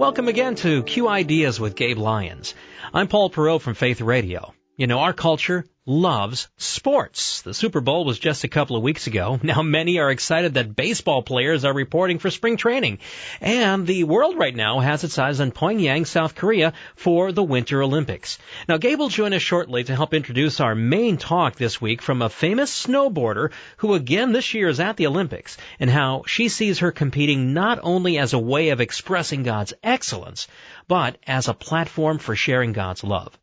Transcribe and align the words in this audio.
Welcome 0.00 0.28
again 0.28 0.54
to 0.54 0.82
Q 0.82 1.08
Ideas 1.08 1.60
with 1.60 1.76
Gabe 1.76 1.98
Lyons. 1.98 2.54
I'm 2.94 3.06
Paul 3.06 3.28
Perot 3.28 3.60
from 3.60 3.74
Faith 3.74 4.00
Radio. 4.00 4.54
You 4.76 4.86
know, 4.86 5.00
our 5.00 5.12
culture 5.12 5.66
loves 5.84 6.48
sports. 6.56 7.42
The 7.42 7.52
Super 7.52 7.80
Bowl 7.80 8.04
was 8.04 8.18
just 8.18 8.44
a 8.44 8.48
couple 8.48 8.76
of 8.76 8.82
weeks 8.82 9.08
ago. 9.08 9.40
Now 9.50 9.60
many 9.62 9.98
are 9.98 10.10
excited 10.10 10.54
that 10.54 10.76
baseball 10.76 11.22
players 11.22 11.64
are 11.64 11.74
reporting 11.74 12.18
for 12.18 12.30
spring 12.30 12.56
training. 12.56 13.00
And 13.40 13.86
the 13.86 14.04
world 14.04 14.38
right 14.38 14.54
now 14.54 14.78
has 14.78 15.02
its 15.02 15.18
eyes 15.18 15.40
on 15.40 15.50
PyeongChang, 15.50 16.06
South 16.06 16.36
Korea 16.36 16.74
for 16.94 17.32
the 17.32 17.42
Winter 17.42 17.82
Olympics. 17.82 18.38
Now 18.68 18.76
Gabe 18.76 19.00
will 19.00 19.08
join 19.08 19.34
us 19.34 19.42
shortly 19.42 19.82
to 19.84 19.96
help 19.96 20.14
introduce 20.14 20.60
our 20.60 20.74
main 20.74 21.16
talk 21.16 21.56
this 21.56 21.80
week 21.80 22.00
from 22.00 22.22
a 22.22 22.28
famous 22.28 22.86
snowboarder 22.86 23.50
who 23.78 23.94
again 23.94 24.30
this 24.32 24.54
year 24.54 24.68
is 24.68 24.80
at 24.80 24.96
the 24.96 25.08
Olympics 25.08 25.56
and 25.80 25.90
how 25.90 26.22
she 26.26 26.48
sees 26.48 26.78
her 26.78 26.92
competing 26.92 27.52
not 27.52 27.80
only 27.82 28.18
as 28.18 28.32
a 28.32 28.38
way 28.38 28.68
of 28.68 28.80
expressing 28.80 29.42
God's 29.42 29.74
excellence, 29.82 30.46
but 30.86 31.18
as 31.26 31.48
a 31.48 31.54
platform 31.54 32.18
for 32.18 32.36
sharing 32.36 32.72
God's 32.72 33.02
love. 33.02 33.36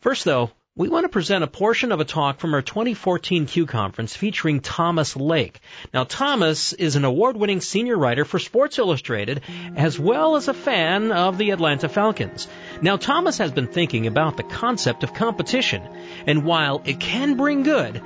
First 0.00 0.24
though, 0.24 0.50
we 0.76 0.88
want 0.88 1.04
to 1.04 1.08
present 1.08 1.44
a 1.44 1.48
portion 1.48 1.90
of 1.90 2.00
a 2.00 2.04
talk 2.04 2.38
from 2.38 2.54
our 2.54 2.62
2014 2.62 3.46
Q 3.46 3.66
conference 3.66 4.14
featuring 4.14 4.60
Thomas 4.60 5.16
Lake. 5.16 5.60
Now, 5.92 6.04
Thomas 6.04 6.72
is 6.72 6.96
an 6.96 7.04
award-winning 7.04 7.60
senior 7.60 7.98
writer 7.98 8.24
for 8.24 8.38
Sports 8.38 8.78
Illustrated, 8.78 9.42
as 9.76 9.98
well 9.98 10.36
as 10.36 10.46
a 10.46 10.54
fan 10.54 11.10
of 11.10 11.38
the 11.38 11.50
Atlanta 11.50 11.88
Falcons. 11.88 12.46
Now, 12.80 12.96
Thomas 12.96 13.38
has 13.38 13.50
been 13.50 13.66
thinking 13.66 14.06
about 14.06 14.36
the 14.36 14.44
concept 14.44 15.02
of 15.02 15.12
competition, 15.12 15.82
and 16.26 16.44
while 16.44 16.80
it 16.86 17.00
can 17.00 17.36
bring 17.36 17.64
good, 17.64 18.00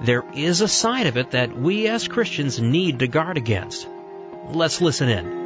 there 0.00 0.24
is 0.34 0.62
a 0.62 0.68
side 0.68 1.06
of 1.06 1.16
it 1.18 1.32
that 1.32 1.56
we 1.56 1.86
as 1.86 2.08
Christians 2.08 2.58
need 2.58 2.98
to 3.00 3.08
guard 3.08 3.36
against. 3.36 3.86
Let's 4.48 4.80
listen 4.80 5.08
in. 5.10 5.45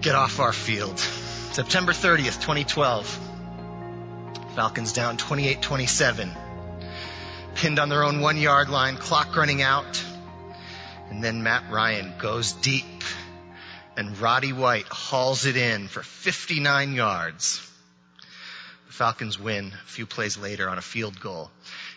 Get 0.00 0.14
off 0.14 0.40
our 0.40 0.52
field. 0.52 0.98
September 0.98 1.92
30th, 1.92 2.40
2012. 2.40 3.18
Falcons 4.54 4.92
down 4.92 5.16
28-27. 5.16 6.36
Pinned 7.54 7.78
on 7.78 7.88
their 7.88 8.04
own 8.04 8.20
one 8.20 8.36
yard 8.36 8.68
line, 8.68 8.96
clock 8.96 9.34
running 9.36 9.62
out. 9.62 10.04
And 11.10 11.22
then 11.22 11.42
Matt 11.42 11.70
Ryan 11.70 12.14
goes 12.18 12.52
deep 12.52 12.84
and 13.98 14.16
Roddy 14.20 14.52
White 14.52 14.86
hauls 14.86 15.44
it 15.44 15.56
in 15.56 15.88
for 15.88 16.04
59 16.04 16.92
yards. 16.92 17.60
The 18.86 18.92
Falcons 18.92 19.40
win 19.40 19.72
a 19.72 19.88
few 19.88 20.06
plays 20.06 20.38
later 20.38 20.68
on 20.68 20.78
a 20.78 20.82
field 20.82 21.18
goal. 21.18 21.50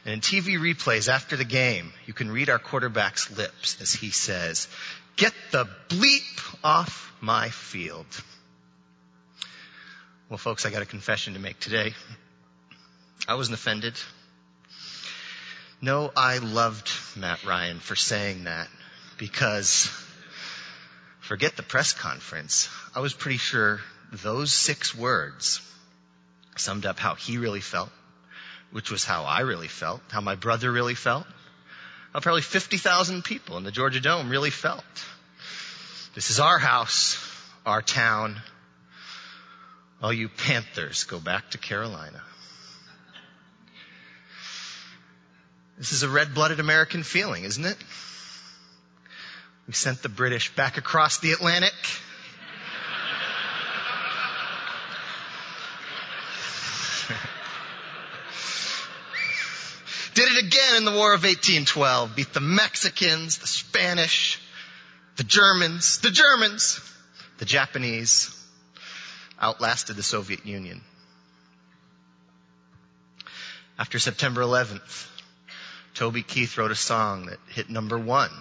And 0.03 0.15
in 0.15 0.21
TV 0.21 0.57
replays 0.57 1.07
after 1.07 1.37
the 1.37 1.45
game, 1.45 1.93
you 2.07 2.13
can 2.13 2.31
read 2.31 2.49
our 2.49 2.57
quarterback's 2.57 3.37
lips 3.37 3.79
as 3.81 3.93
he 3.93 4.09
says, 4.09 4.67
get 5.15 5.33
the 5.51 5.67
bleep 5.89 6.57
off 6.63 7.13
my 7.21 7.49
field. 7.49 8.05
Well, 10.29 10.37
folks, 10.37 10.65
I 10.65 10.71
got 10.71 10.81
a 10.81 10.85
confession 10.85 11.33
to 11.33 11.39
make 11.39 11.59
today. 11.59 11.93
I 13.27 13.35
wasn't 13.35 13.55
offended. 13.55 13.95
No, 15.81 16.11
I 16.15 16.37
loved 16.37 16.91
Matt 17.15 17.43
Ryan 17.43 17.79
for 17.79 17.95
saying 17.95 18.45
that 18.45 18.67
because 19.17 19.89
forget 21.19 21.57
the 21.57 21.63
press 21.63 21.93
conference. 21.93 22.69
I 22.95 22.99
was 22.99 23.13
pretty 23.13 23.37
sure 23.37 23.81
those 24.11 24.51
six 24.51 24.95
words 24.95 25.61
summed 26.55 26.85
up 26.85 26.99
how 26.99 27.15
he 27.15 27.37
really 27.37 27.61
felt, 27.61 27.89
which 28.71 28.91
was 28.91 29.03
how 29.03 29.23
I 29.23 29.41
really 29.41 29.67
felt, 29.67 30.01
how 30.09 30.21
my 30.21 30.35
brother 30.35 30.71
really 30.71 30.95
felt, 30.95 31.25
how 32.13 32.19
probably 32.19 32.41
50,000 32.41 33.23
people 33.23 33.57
in 33.57 33.63
the 33.63 33.71
Georgia 33.71 33.99
Dome 33.99 34.29
really 34.29 34.49
felt. 34.49 34.83
This 36.13 36.29
is 36.29 36.39
our 36.39 36.59
house, 36.59 37.17
our 37.65 37.81
town. 37.81 38.41
All 40.03 40.11
you 40.11 40.29
Panthers 40.29 41.05
go 41.05 41.19
back 41.19 41.51
to 41.51 41.57
Carolina. 41.57 42.21
This 45.77 45.93
is 45.93 46.03
a 46.03 46.09
red-blooded 46.09 46.59
American 46.59 47.03
feeling, 47.03 47.43
isn't 47.43 47.65
it? 47.65 47.77
We 49.67 49.73
sent 49.73 50.03
the 50.03 50.09
British 50.09 50.53
back 50.55 50.77
across 50.77 51.19
the 51.19 51.31
Atlantic. 51.31 51.73
Did 60.13 60.27
it 60.33 60.45
again 60.45 60.70
in 60.81 60.85
the 60.85 60.97
War 60.97 61.13
of 61.13 61.21
1812. 61.21 62.15
Beat 62.15 62.33
the 62.33 62.39
Mexicans, 62.39 63.37
the 63.37 63.45
Spanish, 63.45 64.41
the 65.15 65.23
Germans, 65.23 65.99
the 65.99 66.09
Germans, 66.09 66.81
the 67.37 67.45
Japanese 67.45 68.35
outlasted 69.39 69.95
the 69.95 70.01
Soviet 70.01 70.43
Union. 70.43 70.81
After 73.77 73.99
September 73.99 74.41
11th, 74.41 75.07
Toby 75.93 76.23
Keith 76.23 76.57
wrote 76.57 76.71
a 76.71 76.75
song 76.75 77.27
that 77.27 77.37
hit 77.49 77.69
number 77.69 77.99
one 77.99 78.31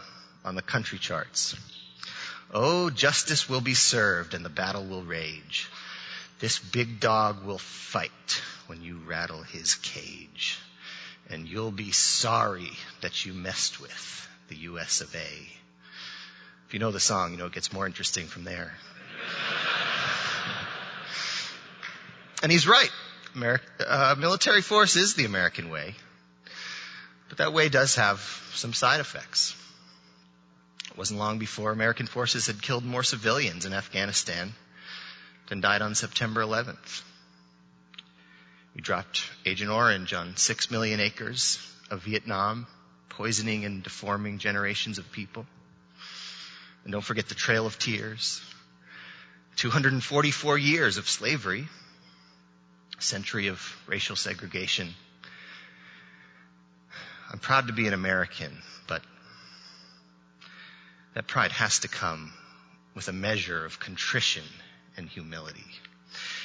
on 0.42 0.54
the 0.54 0.62
country 0.62 0.98
charts. 0.98 1.54
Oh, 2.54 2.88
justice 2.88 3.50
will 3.50 3.60
be 3.60 3.74
served 3.74 4.32
and 4.32 4.42
the 4.42 4.48
battle 4.48 4.86
will 4.86 5.02
rage. 5.02 5.68
This 6.38 6.58
big 6.58 7.00
dog 7.00 7.44
will 7.44 7.58
fight 7.58 8.40
when 8.66 8.80
you 8.80 8.98
rattle 9.06 9.42
his 9.42 9.74
cage. 9.74 10.58
And 11.28 11.48
you'll 11.48 11.70
be 11.70 11.92
sorry 11.92 12.70
that 13.02 13.24
you 13.24 13.32
messed 13.32 13.80
with 13.80 14.28
the 14.48 14.56
US 14.56 15.00
of 15.00 15.14
A. 15.14 15.50
If 16.66 16.74
you 16.74 16.80
know 16.80 16.90
the 16.90 17.00
song, 17.00 17.32
you 17.32 17.36
know 17.36 17.46
it 17.46 17.52
gets 17.52 17.72
more 17.72 17.86
interesting 17.86 18.26
from 18.26 18.44
there. 18.44 18.72
and 22.42 22.50
he's 22.50 22.66
right. 22.66 22.90
Ameri- 23.34 23.60
uh, 23.86 24.14
military 24.18 24.62
force 24.62 24.96
is 24.96 25.14
the 25.14 25.24
American 25.24 25.70
way. 25.70 25.94
But 27.28 27.38
that 27.38 27.52
way 27.52 27.68
does 27.68 27.94
have 27.94 28.20
some 28.54 28.72
side 28.72 29.00
effects. 29.00 29.54
It 30.90 30.98
wasn't 30.98 31.20
long 31.20 31.38
before 31.38 31.70
American 31.70 32.06
forces 32.06 32.46
had 32.46 32.60
killed 32.60 32.84
more 32.84 33.04
civilians 33.04 33.66
in 33.66 33.72
Afghanistan 33.72 34.52
than 35.48 35.60
died 35.60 35.82
on 35.82 35.94
September 35.94 36.42
11th. 36.42 37.02
We 38.74 38.80
dropped 38.80 39.22
Agent 39.44 39.70
Orange 39.70 40.14
on 40.14 40.36
six 40.36 40.70
million 40.70 41.00
acres 41.00 41.58
of 41.90 42.04
Vietnam, 42.04 42.66
poisoning 43.08 43.64
and 43.64 43.82
deforming 43.82 44.38
generations 44.38 44.98
of 44.98 45.10
people. 45.10 45.46
And 46.84 46.92
don't 46.92 47.04
forget 47.04 47.28
the 47.28 47.34
Trail 47.34 47.66
of 47.66 47.78
Tears. 47.78 48.40
244 49.56 50.56
years 50.56 50.96
of 50.96 51.08
slavery. 51.08 51.68
A 52.98 53.02
century 53.02 53.48
of 53.48 53.60
racial 53.86 54.16
segregation. 54.16 54.94
I'm 57.32 57.38
proud 57.38 57.66
to 57.66 57.72
be 57.72 57.86
an 57.86 57.94
American, 57.94 58.56
but 58.86 59.02
that 61.14 61.26
pride 61.26 61.52
has 61.52 61.80
to 61.80 61.88
come 61.88 62.32
with 62.94 63.08
a 63.08 63.12
measure 63.12 63.64
of 63.64 63.78
contrition 63.80 64.44
and 64.96 65.08
humility. 65.08 65.66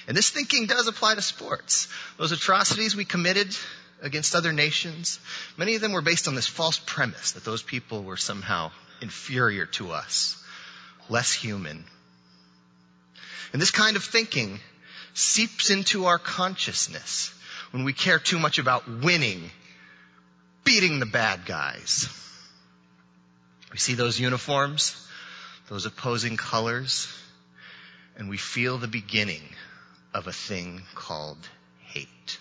And 0.07 0.15
this 0.15 0.29
thinking 0.29 0.67
does 0.67 0.87
apply 0.87 1.15
to 1.15 1.21
sports. 1.21 1.87
Those 2.17 2.31
atrocities 2.31 2.95
we 2.95 3.05
committed 3.05 3.55
against 4.01 4.35
other 4.35 4.53
nations, 4.53 5.19
many 5.57 5.75
of 5.75 5.81
them 5.81 5.93
were 5.93 6.01
based 6.01 6.27
on 6.27 6.35
this 6.35 6.47
false 6.47 6.79
premise 6.79 7.31
that 7.31 7.45
those 7.45 7.63
people 7.63 8.03
were 8.03 8.17
somehow 8.17 8.71
inferior 9.01 9.65
to 9.65 9.91
us, 9.91 10.41
less 11.09 11.33
human. 11.33 11.85
And 13.51 13.61
this 13.61 13.71
kind 13.71 13.95
of 13.95 14.03
thinking 14.03 14.59
seeps 15.13 15.69
into 15.69 16.05
our 16.05 16.19
consciousness 16.19 17.33
when 17.71 17.83
we 17.83 17.93
care 17.93 18.19
too 18.19 18.37
much 18.37 18.59
about 18.59 18.87
winning, 18.87 19.49
beating 20.63 20.99
the 20.99 21.05
bad 21.05 21.45
guys. 21.45 22.09
We 23.71 23.77
see 23.77 23.95
those 23.95 24.19
uniforms, 24.19 24.95
those 25.69 25.85
opposing 25.85 26.37
colors, 26.37 27.07
and 28.17 28.29
we 28.29 28.37
feel 28.37 28.77
the 28.77 28.87
beginning 28.87 29.41
of 30.15 30.27
a 30.27 30.31
thing 30.31 30.81
called 30.95 31.37
hate. 31.87 32.39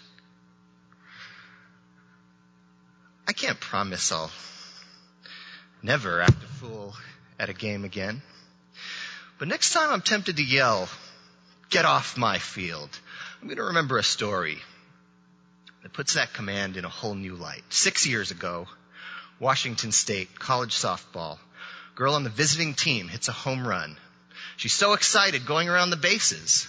I 3.26 3.32
can't 3.32 3.58
promise 3.58 4.12
I'll 4.12 4.30
never 5.82 6.22
act 6.22 6.40
a 6.44 6.46
fool 6.46 6.94
at 7.36 7.48
a 7.48 7.52
game 7.52 7.84
again. 7.84 8.22
But 9.40 9.48
next 9.48 9.72
time 9.72 9.90
I'm 9.90 10.02
tempted 10.02 10.36
to 10.36 10.44
yell, 10.44 10.88
get 11.68 11.84
off 11.84 12.16
my 12.16 12.38
field, 12.38 12.90
I'm 13.40 13.48
going 13.48 13.56
to 13.56 13.64
remember 13.64 13.98
a 13.98 14.04
story 14.04 14.58
that 15.82 15.92
puts 15.92 16.14
that 16.14 16.32
command 16.32 16.76
in 16.76 16.84
a 16.84 16.88
whole 16.88 17.16
new 17.16 17.34
light. 17.34 17.64
Six 17.70 18.06
years 18.06 18.30
ago, 18.30 18.68
Washington 19.40 19.90
State 19.90 20.38
college 20.38 20.76
softball, 20.76 21.38
girl 21.96 22.14
on 22.14 22.22
the 22.22 22.30
visiting 22.30 22.74
team 22.74 23.08
hits 23.08 23.26
a 23.26 23.32
home 23.32 23.66
run. 23.66 23.96
She's 24.56 24.72
so 24.72 24.92
excited 24.92 25.44
going 25.44 25.68
around 25.68 25.90
the 25.90 25.96
bases 25.96 26.68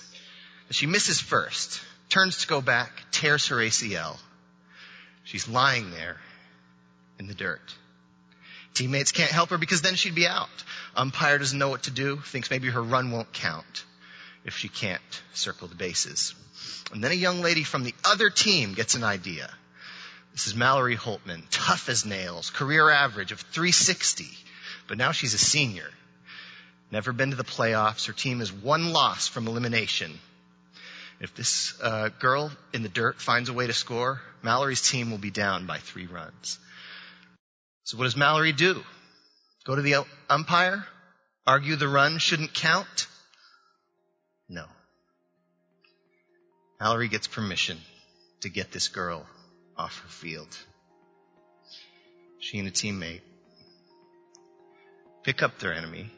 she 0.71 0.85
misses 0.85 1.19
first, 1.19 1.81
turns 2.09 2.39
to 2.39 2.47
go 2.47 2.61
back, 2.61 2.91
tears 3.11 3.47
her 3.47 3.57
ACL. 3.57 4.17
She's 5.23 5.47
lying 5.47 5.91
there 5.91 6.17
in 7.19 7.27
the 7.27 7.33
dirt. 7.33 7.73
Teammates 8.73 9.11
can't 9.11 9.31
help 9.31 9.49
her 9.51 9.57
because 9.57 9.81
then 9.81 9.95
she'd 9.95 10.15
be 10.15 10.27
out. 10.27 10.49
Umpire 10.95 11.37
doesn't 11.37 11.57
know 11.57 11.69
what 11.69 11.83
to 11.83 11.91
do, 11.91 12.17
thinks 12.17 12.51
maybe 12.51 12.69
her 12.69 12.83
run 12.83 13.11
won't 13.11 13.31
count 13.31 13.85
if 14.43 14.57
she 14.57 14.69
can't 14.69 15.01
circle 15.33 15.67
the 15.67 15.75
bases. 15.75 16.35
And 16.91 17.03
then 17.03 17.11
a 17.11 17.15
young 17.15 17.41
lady 17.41 17.63
from 17.63 17.83
the 17.83 17.95
other 18.03 18.29
team 18.29 18.73
gets 18.73 18.95
an 18.95 19.03
idea. 19.03 19.49
This 20.33 20.47
is 20.47 20.55
Mallory 20.55 20.97
Holtman, 20.97 21.43
tough 21.49 21.87
as 21.87 22.05
nails, 22.05 22.49
career 22.49 22.89
average 22.89 23.31
of 23.31 23.39
360, 23.39 24.25
but 24.87 24.97
now 24.97 25.11
she's 25.11 25.33
a 25.33 25.39
senior. 25.39 25.89
Never 26.91 27.13
been 27.13 27.31
to 27.31 27.37
the 27.37 27.43
playoffs. 27.43 28.07
Her 28.07 28.13
team 28.13 28.41
is 28.41 28.51
one 28.51 28.91
loss 28.91 29.27
from 29.27 29.47
elimination. 29.47 30.19
If 31.19 31.33
this 31.35 31.79
uh, 31.81 32.09
girl 32.19 32.51
in 32.73 32.83
the 32.83 32.89
dirt 32.89 33.21
finds 33.21 33.49
a 33.49 33.53
way 33.53 33.67
to 33.67 33.73
score, 33.73 34.21
Mallory's 34.43 34.81
team 34.81 35.11
will 35.11 35.17
be 35.17 35.31
down 35.31 35.65
by 35.65 35.77
three 35.77 36.07
runs. 36.07 36.59
So 37.83 37.97
what 37.97 38.03
does 38.03 38.17
Mallory 38.17 38.51
do? 38.51 38.83
Go 39.63 39.75
to 39.75 39.81
the 39.81 40.05
umpire? 40.29 40.85
Argue 41.47 41.75
the 41.75 41.87
run 41.87 42.17
shouldn't 42.17 42.53
count? 42.53 43.07
No. 44.49 44.65
Mallory 46.79 47.07
gets 47.07 47.27
permission 47.27 47.77
to 48.41 48.49
get 48.49 48.71
this 48.71 48.89
girl 48.89 49.25
off 49.77 49.99
her 49.99 50.09
field. 50.09 50.57
She 52.39 52.59
and 52.59 52.67
a 52.67 52.71
teammate 52.71 53.21
pick 55.23 55.41
up 55.41 55.59
their 55.59 55.73
enemy. 55.73 56.11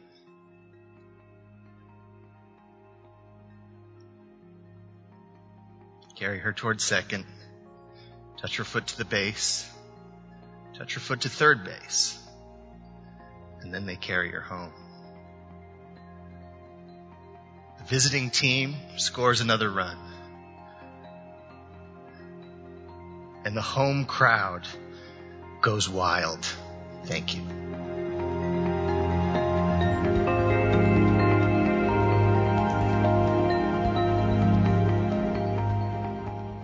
Carry 6.18 6.40
her 6.40 6.52
towards 6.52 6.82
second. 6.82 7.24
Touch 8.40 8.56
her 8.56 8.64
foot 8.64 8.88
to 8.88 8.98
the 8.98 9.04
base. 9.04 9.70
Touch 10.76 10.94
her 10.94 11.00
foot 11.00 11.20
to 11.20 11.28
third 11.28 11.64
base. 11.64 12.18
And 13.60 13.72
then 13.72 13.86
they 13.86 13.94
carry 13.94 14.32
her 14.32 14.40
home. 14.40 14.72
The 17.78 17.84
visiting 17.84 18.30
team 18.30 18.74
scores 18.96 19.40
another 19.40 19.70
run. 19.70 19.96
And 23.44 23.56
the 23.56 23.62
home 23.62 24.04
crowd 24.04 24.66
goes 25.60 25.88
wild. 25.88 26.44
Thank 27.04 27.36
you. 27.36 27.67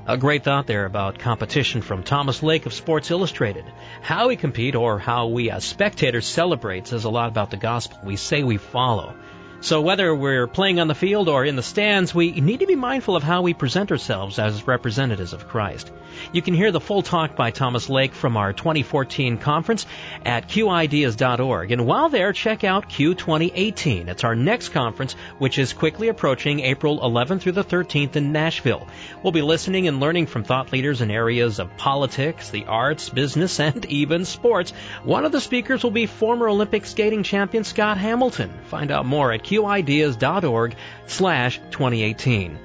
A 0.07 0.19
great 0.19 0.45
thought 0.45 0.67
there 0.67 0.85
about 0.85 1.19
competition 1.19 1.81
from 1.81 2.03
Thomas 2.03 2.43
Lake 2.43 2.67
of 2.67 2.75
Sports 2.75 3.11
Illustrated. 3.11 3.65
How 4.03 4.29
we 4.29 4.37
compete 4.37 4.75
or 4.75 4.99
how 4.99 5.29
we 5.29 5.51
as 5.51 5.65
spectators 5.65 6.27
celebrate 6.27 6.87
says 6.87 7.05
a 7.05 7.09
lot 7.09 7.31
about 7.31 7.51
the 7.51 7.57
gospel 7.57 8.01
we 8.05 8.17
say 8.17 8.43
we 8.43 8.59
follow. 8.59 9.17
So 9.65 9.81
whether 9.81 10.15
we're 10.15 10.47
playing 10.47 10.79
on 10.79 10.89
the 10.89 10.95
field 10.95 11.27
or 11.31 11.43
in 11.43 11.57
the 11.57 11.63
stands, 11.63 12.15
we 12.15 12.33
need 12.33 12.61
to 12.61 12.67
be 12.67 12.77
mindful 12.77 13.17
of 13.17 13.23
how 13.23 13.41
we 13.41 13.55
present 13.55 13.91
ourselves 13.91 14.39
as 14.39 14.67
representatives 14.67 15.33
of 15.33 15.49
Christ. 15.49 15.91
You 16.33 16.43
can 16.43 16.53
hear 16.53 16.71
the 16.71 16.81
full 16.81 17.01
talk 17.01 17.35
by 17.35 17.51
Thomas 17.51 17.89
Lake 17.89 18.13
from 18.13 18.37
our 18.37 18.53
2014 18.53 19.39
conference 19.39 19.87
at 20.23 20.49
qideas.org. 20.49 21.73
And 21.73 21.87
while 21.87 22.11
there, 22.11 22.35
check 22.35 22.63
out 22.63 22.91
Q 22.91 23.15
2018. 23.15 24.11
It's 24.11 24.23
our 24.23 24.35
next 24.35 24.69
conference, 24.69 25.15
which 25.39 25.59
is 25.59 25.73
quickly 25.73 26.09
approaching 26.09 26.61
April 26.61 27.01
11th 27.01 27.41
through 27.41 27.53
the 27.53 27.65
13th 27.65 28.17
in 28.17 28.33
Nashville. 28.33 28.87
We'll 29.23 29.33
be 29.33 29.41
listening 29.41 29.89
and 29.89 29.99
learning 29.99 30.27
from 30.27 30.45
thought 30.45 30.73
leaders 30.73 31.01
in 31.01 31.11
areas 31.11 31.59
of 31.59 31.75
politics, 31.79 32.51
the 32.51 32.67
arts, 32.67 33.09
business, 33.09 33.59
and 33.61 33.85
even 33.89 34.27
sports. 34.27 34.73
One 35.05 35.25
of 35.25 35.33
the 35.33 35.41
speakers 35.41 35.83
will 35.83 35.91
be 35.91 36.05
former 36.05 36.49
Olympic 36.49 36.85
skating 36.85 37.23
champion 37.23 37.65
Scott 37.65 37.97
Hamilton. 37.97 38.53
Find 38.67 38.91
out 38.91 39.07
more 39.07 39.33
at 39.33 39.43
qideas.org 39.63 40.77
slash 41.07 41.59
2018. 41.71 42.59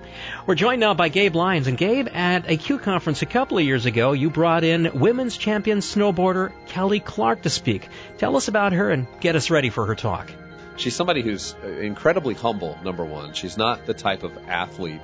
We're 0.45 0.55
joined 0.55 0.81
now 0.81 0.93
by 0.93 1.09
Gabe 1.09 1.35
Lyons. 1.35 1.67
And 1.67 1.77
Gabe, 1.77 2.07
at 2.11 2.49
a 2.49 2.57
Q 2.57 2.79
conference 2.79 3.21
a 3.21 3.25
couple 3.25 3.57
of 3.57 3.63
years 3.63 3.85
ago, 3.85 4.11
you 4.11 4.29
brought 4.29 4.63
in 4.63 4.99
women's 4.99 5.37
champion 5.37 5.79
snowboarder 5.79 6.51
Kelly 6.67 6.99
Clark 6.99 7.43
to 7.43 7.49
speak. 7.49 7.87
Tell 8.17 8.35
us 8.35 8.47
about 8.47 8.73
her 8.73 8.89
and 8.89 9.07
get 9.21 9.35
us 9.35 9.49
ready 9.49 9.69
for 9.69 9.85
her 9.85 9.95
talk. 9.95 10.31
She's 10.77 10.95
somebody 10.95 11.21
who's 11.21 11.55
incredibly 11.63 12.33
humble, 12.33 12.77
number 12.83 13.03
one. 13.03 13.33
She's 13.33 13.57
not 13.57 13.85
the 13.85 13.93
type 13.93 14.23
of 14.23 14.37
athlete 14.47 15.01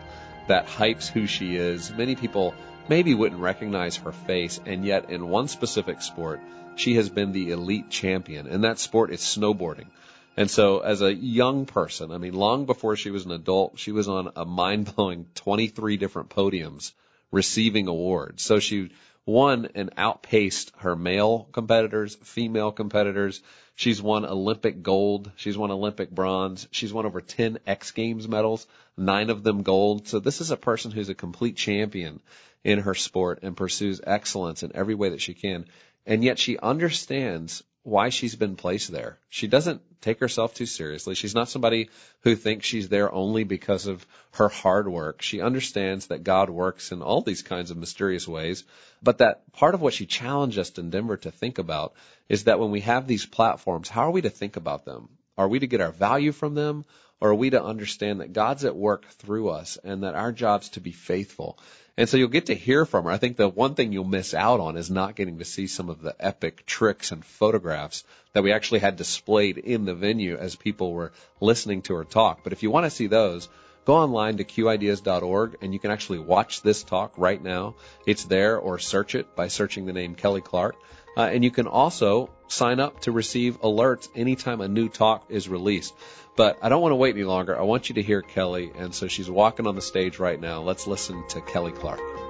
that 0.47 0.67
hypes 0.67 1.07
who 1.07 1.27
she 1.27 1.57
is. 1.57 1.91
Many 1.91 2.15
people 2.15 2.55
maybe 2.88 3.13
wouldn't 3.13 3.41
recognize 3.41 3.97
her 3.97 4.11
face, 4.11 4.59
and 4.65 4.85
yet 4.85 5.09
in 5.09 5.27
one 5.27 5.47
specific 5.47 6.01
sport, 6.01 6.39
she 6.75 6.95
has 6.95 7.09
been 7.09 7.31
the 7.31 7.51
elite 7.51 7.89
champion, 7.89 8.47
and 8.47 8.63
that 8.63 8.79
sport 8.79 9.11
is 9.11 9.21
snowboarding. 9.21 9.88
And 10.37 10.51
so 10.51 10.79
as 10.79 11.01
a 11.01 11.13
young 11.13 11.65
person, 11.65 12.11
I 12.11 12.17
mean, 12.17 12.33
long 12.33 12.65
before 12.65 12.95
she 12.95 13.11
was 13.11 13.25
an 13.25 13.31
adult, 13.31 13.79
she 13.79 13.91
was 13.91 14.07
on 14.07 14.31
a 14.35 14.45
mind 14.45 14.93
blowing 14.95 15.27
23 15.35 15.97
different 15.97 16.29
podiums 16.29 16.91
receiving 17.31 17.87
awards. 17.87 18.43
So 18.43 18.59
she 18.59 18.91
won 19.25 19.69
and 19.75 19.91
outpaced 19.97 20.71
her 20.77 20.95
male 20.95 21.47
competitors, 21.51 22.15
female 22.15 22.71
competitors. 22.71 23.41
She's 23.75 24.01
won 24.01 24.25
Olympic 24.25 24.83
gold. 24.83 25.31
She's 25.35 25.57
won 25.57 25.71
Olympic 25.71 26.11
bronze. 26.11 26.67
She's 26.71 26.93
won 26.93 27.05
over 27.05 27.21
10 27.21 27.59
X 27.65 27.91
Games 27.91 28.27
medals, 28.27 28.67
nine 28.95 29.29
of 29.29 29.43
them 29.43 29.63
gold. 29.63 30.07
So 30.07 30.19
this 30.19 30.41
is 30.41 30.51
a 30.51 30.57
person 30.57 30.91
who's 30.91 31.10
a 31.10 31.15
complete 31.15 31.55
champion 31.55 32.21
in 32.63 32.79
her 32.79 32.95
sport 32.95 33.39
and 33.41 33.57
pursues 33.57 34.01
excellence 34.05 34.63
in 34.63 34.75
every 34.75 34.95
way 34.95 35.10
that 35.10 35.21
she 35.21 35.33
can. 35.33 35.65
And 36.05 36.24
yet 36.24 36.39
she 36.39 36.57
understands 36.57 37.63
why 37.86 38.10
she's 38.10 38.36
been 38.36 38.56
placed 38.56 38.92
there. 38.92 39.20
She 39.30 39.46
doesn't 39.46 39.80
take 40.01 40.20
herself 40.20 40.56
too 40.56 40.65
seriously. 40.65 41.13
She's 41.13 41.36
not 41.36 41.50
somebody 41.50 41.89
who 42.22 42.36
thinks 42.36 42.65
she's 42.65 42.89
there 42.89 43.13
only 43.13 43.44
because 43.44 43.86
of 43.86 44.06
her 44.32 44.50
hard 44.50 44.88
work. 44.88 45.22
She 45.22 45.39
understands 45.39 46.08
that 46.08 46.24
God 46.24 46.50
works 46.50 46.92
in 46.92 47.04
all 47.04 47.22
these 47.22 47.44
kinds 47.44 47.70
of 47.70 47.77
mysterious 47.77 48.27
ways. 48.27 48.63
But 49.04 49.20
that 49.20 49.51
part 49.54 49.75
of 49.75 49.82
what 49.82 49.94
she 49.94 50.08
challenged 50.08 50.58
us 50.58 50.72
in 50.72 50.89
Denver 50.89 51.18
to 51.18 51.32
think 51.32 51.60
about 51.60 51.94
is 52.27 52.46
that 52.46 52.60
when 52.60 52.72
we 52.72 52.82
have 52.82 53.06
these 53.06 53.27
platforms, 53.27 53.88
how 53.88 54.08
are 54.08 54.12
we 54.12 54.24
to 54.24 54.32
think 54.32 54.58
about 54.58 54.86
them? 54.86 55.08
Are 55.38 55.48
we 55.48 55.60
to 55.60 55.68
get 55.68 55.82
our 55.82 55.92
value 55.92 56.32
from 56.32 56.56
them? 56.56 56.86
Or 57.22 57.29
are 57.29 57.36
we 57.36 57.50
to 57.51 57.63
understand 57.63 58.19
that 58.19 58.34
God's 58.34 58.65
at 58.65 58.75
work 58.75 59.07
through 59.10 59.50
us 59.50 59.77
and 59.84 60.03
that 60.03 60.15
our 60.15 60.31
job's 60.31 60.69
to 60.69 60.81
be 60.81 60.91
faithful? 60.91 61.57
And 61.98 62.10
so 62.10 62.17
you'll 62.17 62.27
get 62.27 62.48
to 62.48 62.55
hear 62.55 62.86
from 62.86 63.05
her. 63.05 63.12
I 63.12 63.17
think 63.17 63.38
the 63.38 63.48
one 63.48 63.74
thing 63.74 63.93
you'll 63.93 64.03
miss 64.03 64.34
out 64.34 64.60
on 64.60 64.75
is 64.75 64.91
not 64.91 65.15
getting 65.15 65.39
to 65.39 65.45
see 65.45 65.67
some 65.67 65.89
of 65.89 66.01
the 66.01 66.13
epic 66.19 66.65
tricks 66.65 67.13
and 67.13 67.24
photographs 67.24 68.03
that 68.34 68.43
we 68.43 68.51
actually 68.51 68.79
had 68.79 68.98
displayed 68.98 69.57
in 69.57 69.86
the 69.86 69.95
venue 69.95 70.36
as 70.36 70.57
people 70.57 70.91
were 70.91 71.13
listening 71.39 71.84
to 71.84 71.95
her 71.95 72.03
talk. 72.03 72.43
But 72.43 72.51
if 72.51 72.63
you 72.63 72.69
want 72.69 72.86
to 72.86 72.89
see 72.89 73.07
those, 73.07 73.48
go 73.86 73.95
online 73.95 74.38
to 74.38 74.43
qideas.org 74.43 75.57
and 75.62 75.74
you 75.74 75.79
can 75.79 75.91
actually 75.91 76.19
watch 76.19 76.62
this 76.62 76.84
talk 76.84 77.13
right 77.17 77.41
now. 77.41 77.75
It's 78.05 78.25
there 78.25 78.57
or 78.57 78.77
search 78.77 79.15
it 79.15 79.34
by 79.34 79.48
searching 79.48 79.86
the 79.86 79.93
name 79.93 80.15
Kelly 80.15 80.41
Clark. 80.41 80.75
Uh, 81.17 81.22
and 81.22 81.43
you 81.43 81.51
can 81.51 81.67
also 81.67 82.29
sign 82.48 82.79
up 82.79 83.01
to 83.01 83.12
receive 83.12 83.62
alerts 83.62 84.10
anytime 84.15 84.62
a 84.62 84.67
new 84.67 84.89
talk 84.89 85.25
is 85.29 85.48
released. 85.48 85.93
But 86.36 86.60
I 86.62 86.69
don't 86.69 86.81
want 86.81 86.91
to 86.91 86.98
wait 86.98 87.15
any 87.15 87.24
longer. 87.24 87.57
I 87.57 87.63
want 87.63 87.89
you 87.89 87.95
to 87.95 88.01
hear 88.01 88.22
Kelly. 88.22 88.72
And 88.77 88.93
so 88.93 89.07
she's 89.07 89.29
walking 89.29 89.67
on 89.67 89.75
the 89.75 89.81
stage 89.81 90.19
right 90.19 90.39
now. 90.39 90.62
Let's 90.62 90.86
listen 90.86 91.24
to 91.29 91.41
Kelly 91.41 91.72
Clark. 91.72 92.25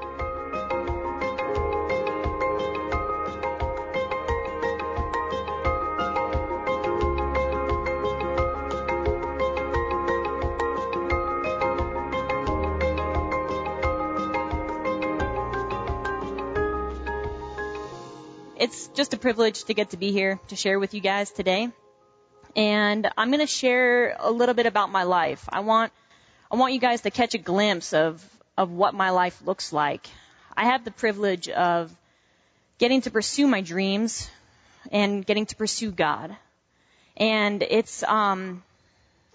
Just 19.06 19.14
a 19.14 19.18
privilege 19.18 19.66
to 19.66 19.76
get 19.76 19.92
to 19.92 19.98
be 19.98 20.12
here 20.12 20.40
to 20.48 20.56
share 20.56 20.80
with 20.80 20.96
you 20.96 21.00
guys 21.00 21.30
today 21.30 21.70
and 22.56 23.08
I'm 23.16 23.30
going 23.30 23.40
to 23.40 23.46
share 23.46 24.16
a 24.18 24.32
little 24.32 24.56
bit 24.56 24.66
about 24.66 24.90
my 24.90 25.04
life. 25.04 25.48
I 25.48 25.60
want 25.60 25.94
I 26.52 26.56
want 26.56 26.74
you 26.74 26.80
guys 26.80 27.02
to 27.02 27.12
catch 27.12 27.36
a 27.36 27.38
glimpse 27.38 27.94
of, 27.94 28.26
of 28.58 28.72
what 28.72 28.96
my 28.96 29.12
life 29.12 29.40
looks 29.46 29.72
like. 29.72 30.10
I 30.58 30.66
have 30.66 30.84
the 30.84 30.90
privilege 30.90 31.48
of 31.50 31.96
getting 32.80 33.02
to 33.02 33.12
pursue 33.12 33.46
my 33.46 33.62
dreams 33.62 34.28
and 34.92 35.24
getting 35.24 35.46
to 35.46 35.56
pursue 35.56 35.92
God. 35.92 36.36
And 37.16 37.62
it's, 37.62 38.02
um, 38.02 38.64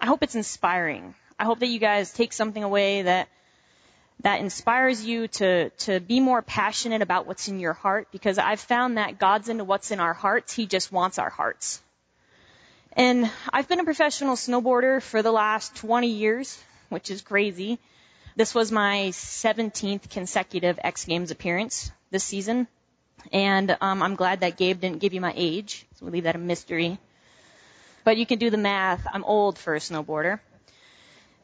I 0.01 0.07
hope 0.07 0.21
it's 0.21 0.35
inspiring. 0.35 1.15
I 1.39 1.45
hope 1.45 1.59
that 1.59 1.67
you 1.67 1.79
guys 1.79 2.11
take 2.11 2.33
something 2.33 2.61
away 2.61 3.03
that, 3.03 3.29
that 4.21 4.39
inspires 4.39 5.03
you 5.03 5.27
to, 5.27 5.69
to 5.69 5.99
be 5.99 6.19
more 6.19 6.41
passionate 6.41 7.01
about 7.01 7.25
what's 7.25 7.47
in 7.47 7.59
your 7.59 7.73
heart 7.73 8.07
because 8.11 8.37
I've 8.37 8.59
found 8.59 8.97
that 8.97 9.17
God's 9.17 9.49
into 9.49 9.63
what's 9.63 9.91
in 9.91 9.99
our 9.99 10.13
hearts. 10.13 10.53
He 10.53 10.67
just 10.67 10.91
wants 10.91 11.17
our 11.17 11.29
hearts. 11.29 11.81
And 12.93 13.31
I've 13.51 13.67
been 13.67 13.79
a 13.79 13.83
professional 13.83 14.35
snowboarder 14.35 15.01
for 15.01 15.21
the 15.21 15.31
last 15.31 15.75
20 15.77 16.07
years, 16.07 16.61
which 16.89 17.09
is 17.09 17.21
crazy. 17.21 17.79
This 18.35 18.53
was 18.53 18.71
my 18.71 19.09
17th 19.11 20.09
consecutive 20.09 20.79
X 20.83 21.05
Games 21.05 21.31
appearance 21.31 21.91
this 22.11 22.23
season. 22.23 22.67
And 23.31 23.75
um, 23.81 24.03
I'm 24.03 24.15
glad 24.15 24.41
that 24.41 24.57
Gabe 24.57 24.79
didn't 24.79 24.99
give 24.99 25.13
you 25.13 25.21
my 25.21 25.33
age, 25.35 25.85
so 25.95 26.05
we'll 26.05 26.13
leave 26.13 26.23
that 26.23 26.35
a 26.35 26.39
mystery. 26.39 26.97
But 28.03 28.17
you 28.17 28.25
can 28.25 28.39
do 28.39 28.49
the 28.49 28.57
math. 28.57 29.05
I'm 29.11 29.23
old 29.23 29.57
for 29.57 29.75
a 29.75 29.79
snowboarder. 29.79 30.39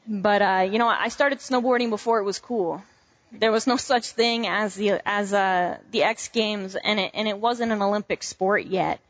But 0.08 0.40
uh, 0.40 0.68
you 0.70 0.78
know, 0.78 0.88
I 0.88 1.08
started 1.08 1.40
snowboarding 1.40 1.90
before 1.90 2.18
it 2.18 2.24
was 2.24 2.38
cool. 2.38 2.82
There 3.30 3.52
was 3.52 3.66
no 3.66 3.76
such 3.76 4.12
thing 4.12 4.46
as 4.46 4.74
the 4.74 5.02
as 5.04 5.34
uh, 5.34 5.76
the 5.90 6.02
X 6.02 6.28
Games, 6.28 6.76
and 6.76 6.98
it 6.98 7.10
and 7.12 7.28
it 7.28 7.38
wasn't 7.38 7.72
an 7.72 7.82
Olympic 7.82 8.22
sport 8.22 8.64
yet. 8.64 9.00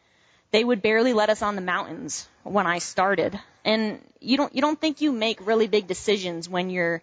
They 0.51 0.65
would 0.65 0.83
barely 0.83 1.13
let 1.13 1.31
us 1.31 1.41
on 1.41 1.55
the 1.55 1.63
mountains 1.63 2.27
when 2.43 2.67
I 2.67 2.79
started, 2.79 3.39
and 3.65 4.01
you 4.19 4.37
don't 4.37 4.53
you 4.53 4.61
don't 4.61 4.81
think 4.81 5.01
you 5.01 5.13
make 5.13 5.47
really 5.47 5.69
big 5.69 5.87
decisions 5.87 6.49
when 6.49 6.69
you're 6.69 7.01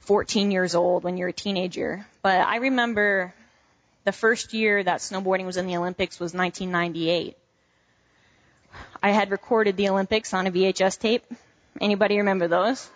14 0.00 0.50
years 0.50 0.74
old, 0.74 1.04
when 1.04 1.16
you're 1.16 1.28
a 1.28 1.32
teenager. 1.32 2.04
But 2.20 2.40
I 2.40 2.56
remember 2.56 3.32
the 4.02 4.12
first 4.12 4.54
year 4.54 4.82
that 4.82 5.00
snowboarding 5.00 5.46
was 5.46 5.56
in 5.56 5.68
the 5.68 5.76
Olympics 5.76 6.18
was 6.18 6.34
1998. 6.34 7.36
I 9.00 9.10
had 9.10 9.30
recorded 9.30 9.76
the 9.76 9.88
Olympics 9.90 10.34
on 10.34 10.48
a 10.48 10.50
VHS 10.50 10.98
tape. 10.98 11.24
Anybody 11.80 12.18
remember 12.18 12.48
those? 12.48 12.90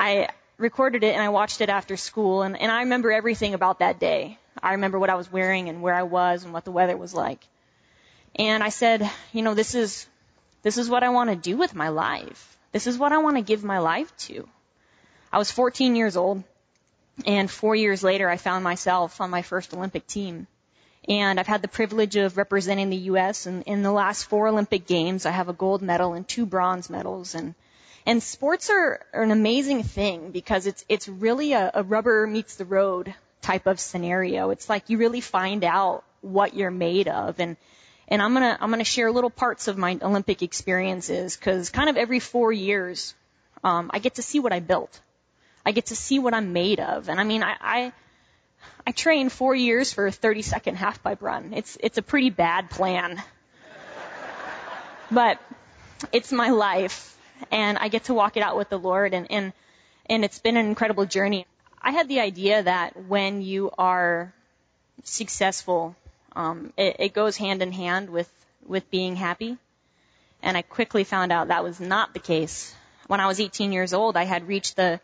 I 0.00 0.30
recorded 0.56 1.04
it 1.04 1.12
and 1.12 1.22
I 1.22 1.28
watched 1.28 1.60
it 1.60 1.68
after 1.68 1.98
school 1.98 2.40
and, 2.40 2.58
and 2.58 2.72
I 2.72 2.80
remember 2.80 3.12
everything 3.12 3.52
about 3.52 3.80
that 3.80 4.00
day. 4.00 4.38
I 4.62 4.72
remember 4.72 4.98
what 4.98 5.10
I 5.10 5.14
was 5.14 5.30
wearing 5.30 5.68
and 5.68 5.82
where 5.82 5.94
I 5.94 6.04
was 6.04 6.42
and 6.42 6.54
what 6.54 6.64
the 6.64 6.70
weather 6.70 6.96
was 6.96 7.12
like. 7.12 7.46
And 8.34 8.64
I 8.64 8.70
said, 8.70 9.08
you 9.34 9.42
know, 9.42 9.52
this 9.52 9.74
is, 9.74 10.06
this 10.62 10.78
is 10.78 10.88
what 10.88 11.02
I 11.02 11.10
want 11.10 11.28
to 11.28 11.36
do 11.36 11.58
with 11.58 11.74
my 11.74 11.90
life. 11.90 12.56
This 12.72 12.86
is 12.86 12.96
what 12.96 13.12
I 13.12 13.18
want 13.18 13.36
to 13.36 13.42
give 13.42 13.62
my 13.62 13.80
life 13.80 14.10
to. 14.28 14.48
I 15.30 15.36
was 15.36 15.50
14 15.50 15.94
years 15.94 16.16
old 16.16 16.44
and 17.26 17.50
four 17.50 17.76
years 17.76 18.02
later 18.02 18.26
I 18.26 18.38
found 18.38 18.64
myself 18.64 19.20
on 19.20 19.28
my 19.28 19.42
first 19.42 19.74
Olympic 19.74 20.06
team. 20.06 20.46
And 21.10 21.38
I've 21.38 21.46
had 21.46 21.60
the 21.60 21.68
privilege 21.68 22.16
of 22.16 22.38
representing 22.38 22.88
the 22.88 23.04
U.S. 23.12 23.44
And 23.44 23.64
in 23.64 23.82
the 23.82 23.92
last 23.92 24.24
four 24.24 24.48
Olympic 24.48 24.86
Games, 24.86 25.26
I 25.26 25.30
have 25.30 25.50
a 25.50 25.60
gold 25.64 25.82
medal 25.82 26.14
and 26.14 26.26
two 26.26 26.46
bronze 26.46 26.88
medals. 26.88 27.34
And 27.34 27.54
and 28.10 28.20
sports 28.20 28.70
are, 28.70 29.06
are 29.12 29.22
an 29.22 29.30
amazing 29.30 29.84
thing 29.84 30.32
because 30.32 30.66
it's 30.66 30.84
it's 30.88 31.06
really 31.06 31.52
a, 31.52 31.70
a 31.74 31.84
rubber 31.84 32.26
meets 32.26 32.56
the 32.56 32.64
road 32.64 33.14
type 33.40 33.68
of 33.68 33.78
scenario. 33.78 34.50
It's 34.50 34.68
like 34.68 34.90
you 34.90 34.98
really 34.98 35.20
find 35.20 35.62
out 35.62 36.02
what 36.20 36.54
you're 36.54 36.72
made 36.72 37.06
of. 37.06 37.38
And 37.38 37.56
and 38.08 38.20
I'm 38.20 38.34
gonna 38.34 38.58
I'm 38.60 38.70
gonna 38.70 38.82
share 38.82 39.12
little 39.12 39.30
parts 39.30 39.68
of 39.68 39.78
my 39.78 39.96
Olympic 40.02 40.42
experiences 40.42 41.36
because 41.36 41.70
kind 41.70 41.88
of 41.88 41.96
every 41.96 42.18
four 42.18 42.50
years, 42.52 43.14
um, 43.62 43.92
I 43.94 44.00
get 44.00 44.16
to 44.16 44.22
see 44.22 44.40
what 44.40 44.52
I 44.52 44.58
built. 44.58 45.00
I 45.64 45.70
get 45.70 45.86
to 45.86 45.94
see 45.94 46.18
what 46.18 46.34
I'm 46.34 46.52
made 46.52 46.80
of. 46.80 47.08
And 47.08 47.20
I 47.20 47.22
mean, 47.22 47.44
I, 47.44 47.54
I 47.60 47.92
I 48.88 48.90
trained 48.90 49.30
four 49.30 49.54
years 49.54 49.92
for 49.92 50.08
a 50.08 50.10
30 50.10 50.42
second 50.42 50.74
half 50.74 51.00
pipe 51.00 51.22
run. 51.22 51.52
It's, 51.54 51.78
it's 51.80 51.96
a 51.96 52.02
pretty 52.02 52.30
bad 52.30 52.70
plan. 52.70 53.22
but 55.12 55.38
it's 56.12 56.32
my 56.32 56.48
life 56.48 57.16
and 57.50 57.78
I 57.78 57.88
get 57.88 58.04
to 58.04 58.14
walk 58.14 58.36
it 58.36 58.42
out 58.42 58.56
with 58.56 58.68
the 58.68 58.78
Lord 58.78 59.14
and, 59.14 59.30
and, 59.30 59.52
and 60.06 60.24
it's 60.24 60.38
been 60.38 60.56
an 60.56 60.66
incredible 60.66 61.06
journey. 61.06 61.46
I 61.80 61.92
had 61.92 62.08
the 62.08 62.20
idea 62.20 62.62
that 62.62 63.06
when 63.06 63.42
you 63.42 63.70
are 63.78 64.32
successful, 65.04 65.96
um, 66.36 66.72
it, 66.76 66.96
it 66.98 67.14
goes 67.14 67.36
hand 67.36 67.62
in 67.62 67.72
hand 67.72 68.10
with, 68.10 68.30
with 68.66 68.90
being 68.90 69.16
happy. 69.16 69.56
And 70.42 70.56
I 70.56 70.62
quickly 70.62 71.04
found 71.04 71.32
out 71.32 71.48
that 71.48 71.64
was 71.64 71.80
not 71.80 72.14
the 72.14 72.20
case. 72.20 72.74
When 73.06 73.20
I 73.20 73.26
was 73.26 73.40
18 73.40 73.72
years 73.72 73.92
old, 73.92 74.16
I 74.16 74.24
had 74.24 74.48
reached 74.48 74.76
the, 74.76 75.00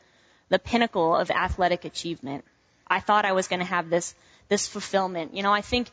the 0.48 0.58
pinnacle 0.58 1.14
of 1.16 1.30
athletic 1.30 1.84
achievement. 1.84 2.44
I 2.86 3.00
thought 3.00 3.24
I 3.24 3.32
was 3.32 3.48
going 3.48 3.60
to 3.60 3.66
have 3.66 3.90
this 3.90 4.14
this 4.48 4.68
fulfillment. 4.68 5.34
You 5.34 5.42
know, 5.42 5.52
I 5.52 5.60
think 5.60 5.88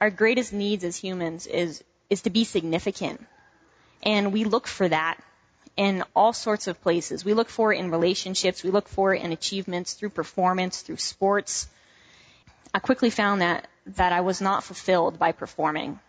our 0.00 0.10
greatest 0.10 0.52
needs 0.52 0.84
as 0.84 0.96
humans 0.96 1.46
is 1.46 1.82
is 2.08 2.22
to 2.22 2.30
be 2.30 2.44
significant. 2.44 3.24
And 4.02 4.32
we 4.32 4.44
look 4.44 4.66
for 4.66 4.88
that 4.88 5.18
in 5.76 6.04
all 6.14 6.32
sorts 6.32 6.66
of 6.66 6.80
places. 6.80 7.24
We 7.24 7.34
look 7.34 7.48
for 7.48 7.72
it 7.72 7.78
in 7.78 7.90
relationships, 7.90 8.62
we 8.62 8.70
look 8.70 8.88
for 8.88 9.14
it 9.14 9.22
in 9.22 9.32
achievements 9.32 9.94
through 9.94 10.10
performance, 10.10 10.82
through 10.82 10.96
sports. 10.96 11.68
I 12.72 12.78
quickly 12.78 13.10
found 13.10 13.40
that 13.40 13.68
that 13.86 14.12
I 14.12 14.20
was 14.20 14.40
not 14.40 14.64
fulfilled 14.64 15.18
by 15.18 15.32
performing. 15.32 16.00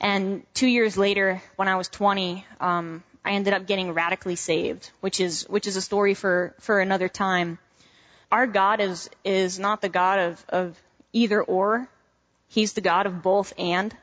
And 0.00 0.44
two 0.54 0.68
years 0.68 0.96
later, 0.96 1.42
when 1.56 1.66
I 1.66 1.74
was 1.74 1.88
20, 1.88 2.44
um, 2.60 3.02
I 3.24 3.32
ended 3.32 3.52
up 3.52 3.66
getting 3.66 3.92
radically 3.92 4.36
saved, 4.36 4.90
which 5.00 5.18
is 5.20 5.46
which 5.48 5.66
is 5.66 5.76
a 5.76 5.82
story 5.82 6.14
for 6.14 6.54
for 6.60 6.80
another 6.80 7.08
time 7.08 7.58
our 8.30 8.46
God 8.46 8.80
is, 8.80 9.08
is 9.24 9.58
not 9.58 9.80
the 9.80 9.88
God 9.88 10.18
of, 10.18 10.44
of 10.48 10.78
either 11.12 11.42
or. 11.42 11.88
He's 12.48 12.74
the 12.74 12.80
God 12.80 13.06
of 13.06 13.22
both 13.22 13.52
and. 13.58 13.94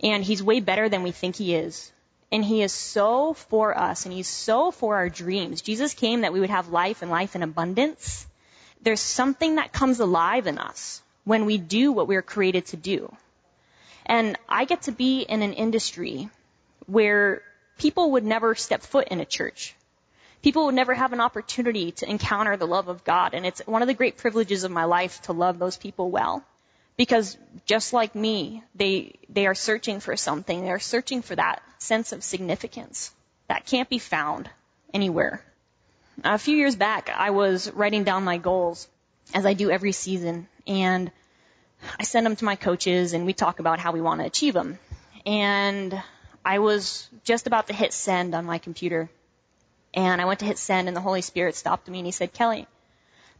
And 0.00 0.22
he's 0.22 0.42
way 0.42 0.60
better 0.60 0.88
than 0.88 1.02
we 1.02 1.10
think 1.10 1.36
he 1.36 1.54
is. 1.54 1.90
And 2.32 2.44
he 2.44 2.62
is 2.62 2.72
so 2.72 3.34
for 3.34 3.76
us 3.76 4.04
and 4.04 4.12
he's 4.12 4.28
so 4.28 4.70
for 4.70 4.96
our 4.96 5.08
dreams. 5.08 5.62
Jesus 5.62 5.94
came 5.94 6.22
that 6.22 6.32
we 6.32 6.40
would 6.40 6.50
have 6.50 6.68
life 6.68 7.02
and 7.02 7.10
life 7.10 7.36
in 7.36 7.42
abundance. 7.42 8.26
There's 8.82 9.00
something 9.00 9.56
that 9.56 9.72
comes 9.72 10.00
alive 10.00 10.46
in 10.46 10.58
us 10.58 11.02
when 11.24 11.46
we 11.46 11.58
do 11.58 11.92
what 11.92 12.08
we're 12.08 12.22
created 12.22 12.66
to 12.66 12.76
do. 12.76 13.14
And 14.04 14.38
I 14.48 14.64
get 14.64 14.82
to 14.82 14.92
be 14.92 15.20
in 15.20 15.42
an 15.42 15.52
industry 15.52 16.28
where 16.86 17.42
people 17.78 18.12
would 18.12 18.24
never 18.24 18.54
step 18.54 18.82
foot 18.82 19.08
in 19.08 19.20
a 19.20 19.24
church 19.24 19.74
people 20.46 20.66
would 20.66 20.76
never 20.76 20.94
have 20.94 21.12
an 21.12 21.20
opportunity 21.20 21.90
to 21.90 22.08
encounter 22.08 22.56
the 22.56 22.68
love 22.68 22.86
of 22.86 23.02
God. 23.02 23.34
And 23.34 23.44
it's 23.44 23.60
one 23.66 23.82
of 23.82 23.88
the 23.88 23.94
great 23.94 24.16
privileges 24.16 24.62
of 24.62 24.70
my 24.70 24.84
life 24.84 25.20
to 25.22 25.32
love 25.32 25.58
those 25.58 25.76
people 25.76 26.08
well. 26.08 26.44
Because 26.96 27.36
just 27.66 27.92
like 27.92 28.14
me, 28.14 28.62
they, 28.74 29.14
they 29.28 29.46
are 29.46 29.54
searching 29.54 30.00
for 30.00 30.16
something. 30.16 30.62
They 30.62 30.70
are 30.70 30.78
searching 30.78 31.22
for 31.22 31.36
that 31.36 31.62
sense 31.78 32.12
of 32.12 32.24
significance 32.24 33.12
that 33.48 33.66
can't 33.66 33.88
be 33.88 33.98
found 33.98 34.48
anywhere. 34.94 35.44
A 36.24 36.38
few 36.38 36.56
years 36.56 36.76
back, 36.76 37.10
I 37.10 37.30
was 37.30 37.70
writing 37.72 38.04
down 38.04 38.24
my 38.24 38.38
goals 38.38 38.88
as 39.34 39.44
I 39.44 39.52
do 39.52 39.70
every 39.70 39.92
season 39.92 40.48
and 40.66 41.10
I 41.98 42.04
send 42.04 42.24
them 42.24 42.36
to 42.36 42.44
my 42.44 42.56
coaches 42.56 43.12
and 43.12 43.26
we 43.26 43.34
talk 43.34 43.58
about 43.58 43.78
how 43.78 43.92
we 43.92 44.00
want 44.00 44.20
to 44.20 44.26
achieve 44.26 44.54
them. 44.54 44.78
And 45.26 46.00
I 46.44 46.60
was 46.60 47.08
just 47.24 47.46
about 47.46 47.66
to 47.66 47.74
hit 47.74 47.92
send 47.92 48.34
on 48.34 48.46
my 48.46 48.58
computer 48.58 49.10
and 49.92 50.20
I 50.20 50.24
went 50.24 50.40
to 50.40 50.46
hit 50.46 50.58
send 50.58 50.88
and 50.88 50.96
the 50.96 51.00
Holy 51.00 51.22
Spirit 51.22 51.56
stopped 51.56 51.88
me 51.88 51.98
and 51.98 52.06
he 52.06 52.12
said, 52.12 52.32
Kelly, 52.32 52.66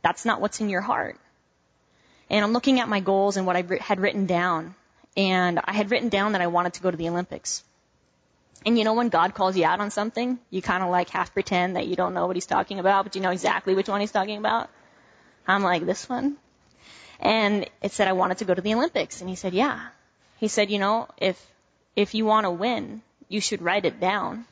that's 0.03 0.25
not 0.25 0.41
what's 0.41 0.61
in 0.61 0.69
your 0.69 0.81
heart. 0.81 1.19
And 2.29 2.45
I'm 2.45 2.53
looking 2.53 2.81
at 2.81 2.89
my 2.89 3.01
goals 3.01 3.37
and 3.37 3.47
what 3.47 3.57
I 3.57 3.65
had 3.81 4.01
written 4.01 4.27
down. 4.27 4.75
And 5.17 5.61
I 5.65 5.73
had 5.73 5.91
written 5.91 6.09
down 6.09 6.33
that 6.33 6.41
I 6.41 6.47
wanted 6.49 6.75
to 6.75 6.83
go 6.83 6.91
to 6.91 6.97
the 6.97 7.09
Olympics. 7.09 7.65
And 8.65 8.77
you 8.77 8.85
know 8.85 8.95
when 8.95 9.09
God 9.09 9.35
calls 9.35 9.57
you 9.57 9.65
out 9.65 9.81
on 9.81 9.91
something, 9.91 10.39
you 10.51 10.61
kind 10.61 10.83
of 10.83 10.91
like 10.91 11.09
half 11.11 11.33
pretend 11.33 11.77
that 11.77 11.87
you 11.87 11.95
don't 11.95 12.15
know 12.15 12.27
what 12.27 12.37
he's 12.37 12.47
talking 12.47 12.81
about, 12.81 13.05
but 13.05 13.15
you 13.15 13.23
know 13.23 13.31
exactly 13.31 13.75
which 13.75 13.89
one 13.89 14.01
he's 14.01 14.11
talking 14.11 14.39
about. 14.39 14.69
I'm 15.47 15.63
like, 15.63 15.87
this 15.87 16.09
one? 16.09 16.37
And 17.21 17.71
it 17.81 17.93
said 17.93 18.09
I 18.09 18.13
wanted 18.13 18.39
to 18.39 18.45
go 18.45 18.55
to 18.55 18.61
the 18.61 18.75
Olympics. 18.75 19.21
And 19.21 19.31
he 19.31 19.37
said, 19.37 19.55
yeah. 19.55 19.89
He 20.39 20.49
said, 20.49 20.71
you 20.71 20.79
know, 20.79 21.09
if, 21.19 21.41
if 21.95 22.15
you 22.15 22.27
want 22.27 22.45
to 22.45 22.51
win, 22.51 23.03
you 23.29 23.41
should 23.41 23.63
write 23.63 23.85
it 23.85 24.01
down. 24.01 24.45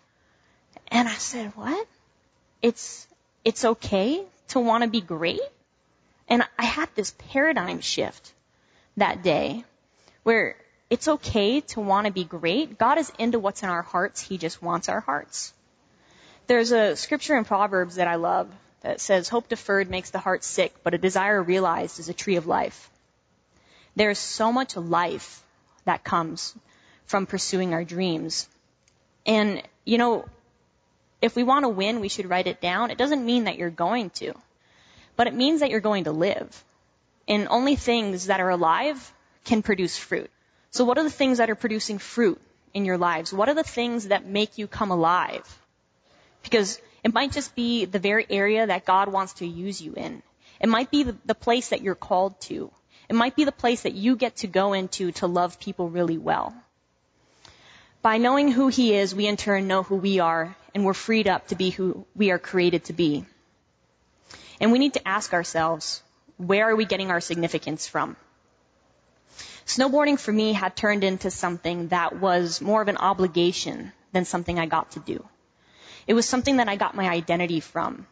And 0.89 1.09
I 1.09 1.15
said, 1.15 1.53
what? 1.57 1.87
it's, 2.65 3.07
it's 3.45 3.63
okay 3.63 4.25
to 4.49 4.59
want 4.59 4.85
to 4.85 4.89
be 4.89 5.03
great. 5.03 5.41
And 6.29 6.43
I 6.59 6.65
had 6.65 6.89
this 6.95 7.15
paradigm 7.31 7.81
shift 7.81 8.33
that 8.97 9.23
day 9.23 9.65
where 10.23 10.57
it's 10.91 11.09
okay 11.09 11.61
to 11.61 11.81
want 11.81 12.07
to 12.07 12.13
be 12.13 12.25
great. 12.25 12.79
God 12.79 12.99
is 12.99 13.13
into 13.19 13.39
what's 13.39 13.63
in 13.63 13.69
our 13.69 13.83
hearts. 13.83 14.21
He 14.21 14.39
just 14.39 14.63
wants 14.63 14.89
our 14.89 15.01
hearts. 15.01 15.53
There's 16.47 16.73
a 16.73 16.95
scripture 16.97 17.37
in 17.37 17.45
Proverbs 17.45 17.97
that 17.97 18.09
I 18.09 18.17
love 18.17 18.49
that 18.83 19.01
says, 19.01 19.29
hope 19.29 19.49
deferred 19.49 19.89
makes 19.89 20.11
the 20.11 20.19
heart 20.19 20.45
sick, 20.45 20.75
but 20.83 20.95
a 20.95 20.99
desire 20.99 21.43
realized 21.43 21.99
is 21.99 22.11
a 22.11 22.15
tree 22.15 22.37
of 22.37 22.47
life. 22.47 22.91
There's 23.97 24.19
so 24.19 24.53
much 24.53 24.77
life 24.77 25.43
that 25.85 26.05
comes 26.05 26.55
from 27.07 27.27
pursuing 27.27 27.73
our 27.73 27.85
dreams. 27.85 28.49
And, 29.25 29.63
you 29.85 29.99
know, 29.99 30.27
if 31.23 31.35
we 31.35 31.45
want 31.45 31.65
to 31.65 31.71
win, 31.71 32.01
we 32.01 32.09
should 32.09 32.29
write 32.29 32.47
it 32.47 32.61
down. 32.61 32.91
It 32.91 32.99
doesn't 32.99 33.25
mean 33.25 33.45
that 33.45 33.57
you're 33.57 33.71
going 33.71 34.11
to, 34.11 34.35
but 35.17 35.27
it 35.27 35.35
means 35.35 35.61
that 35.61 35.71
you're 35.71 35.81
going 35.81 36.05
to 36.05 36.13
live. 36.13 36.65
And 37.27 37.49
only 37.49 37.77
things 37.77 38.27
that 38.27 38.41
are 38.41 38.51
alive 38.51 39.13
can 39.45 39.63
produce 39.63 39.97
fruit. 39.97 40.31
So 40.71 40.85
what 40.85 40.99
are 40.99 41.05
the 41.05 41.11
things 41.11 41.39
that 41.39 41.51
are 41.51 41.55
producing 41.55 41.99
fruit 41.99 42.41
in 42.73 42.85
your 42.85 42.99
lives? 42.99 43.33
What 43.33 43.49
are 43.49 43.55
the 43.55 43.63
things 43.63 44.09
that 44.09 44.27
make 44.27 44.59
you 44.59 44.67
come 44.67 44.91
alive? 44.91 45.47
Because 46.43 46.81
it 47.03 47.15
might 47.15 47.33
just 47.33 47.55
be 47.55 47.85
the 47.85 47.99
very 47.99 48.27
area 48.29 48.67
that 48.67 48.85
God 48.85 49.09
wants 49.09 49.35
to 49.35 49.47
use 49.47 49.81
you 49.81 49.95
in. 49.95 50.23
It 50.61 50.69
might 50.69 50.91
be 50.91 51.03
the, 51.03 51.35
place 51.35 51.69
that 51.69 51.83
you're 51.83 51.95
called 51.95 52.41
to. 52.43 52.71
It 53.09 53.15
might 53.15 53.37
be 53.37 53.45
the 53.45 53.53
place 53.53 53.83
that 53.83 53.93
you 53.95 54.17
get 54.17 54.37
to 54.37 54.47
go 54.47 54.73
into 54.73 55.13
to 55.13 55.27
love 55.27 55.61
people 55.61 55.89
really 55.91 56.19
well. 56.19 56.55
By 58.03 58.19
knowing 58.19 58.51
who 58.51 58.69
He 58.69 58.95
is, 58.95 59.15
we 59.15 59.27
in 59.27 59.37
turn 59.37 59.67
know 59.67 59.83
who 59.83 59.97
we 59.97 60.21
are, 60.21 60.57
and 60.75 60.85
we're 60.85 60.95
freed 60.95 61.29
up 61.29 61.49
to 61.49 61.55
be 61.55 61.71
who 61.71 62.07
we 62.15 62.31
are 62.31 62.39
created 62.39 62.85
to 62.85 62.93
be. 62.93 63.27
And 64.61 64.73
we 64.73 64.79
need 64.79 64.95
to 64.95 65.09
ask 65.09 65.33
ourselves, 65.33 66.03
where 66.37 66.69
are 66.69 66.77
we 66.77 66.85
getting 66.85 67.11
our 67.11 67.21
significance 67.21 67.87
from? 67.87 68.17
Snowboarding 69.67 70.19
for 70.19 70.33
me 70.33 70.53
had 70.53 70.77
turned 70.77 71.05
into 71.05 71.31
something 71.31 71.89
that 71.89 72.21
was 72.21 72.61
more 72.61 72.83
of 72.83 72.89
an 72.89 72.99
obligation 72.99 73.93
than 74.13 74.25
something 74.25 74.59
I 74.59 74.67
got 74.67 74.93
to 74.93 75.01
do. 75.01 75.25
It 76.07 76.15
was 76.15 76.29
something 76.29 76.59
that 76.59 76.69
I 76.69 76.77
got 76.77 76.95
my 76.95 77.09
identity 77.09 77.61
from. 77.61 78.07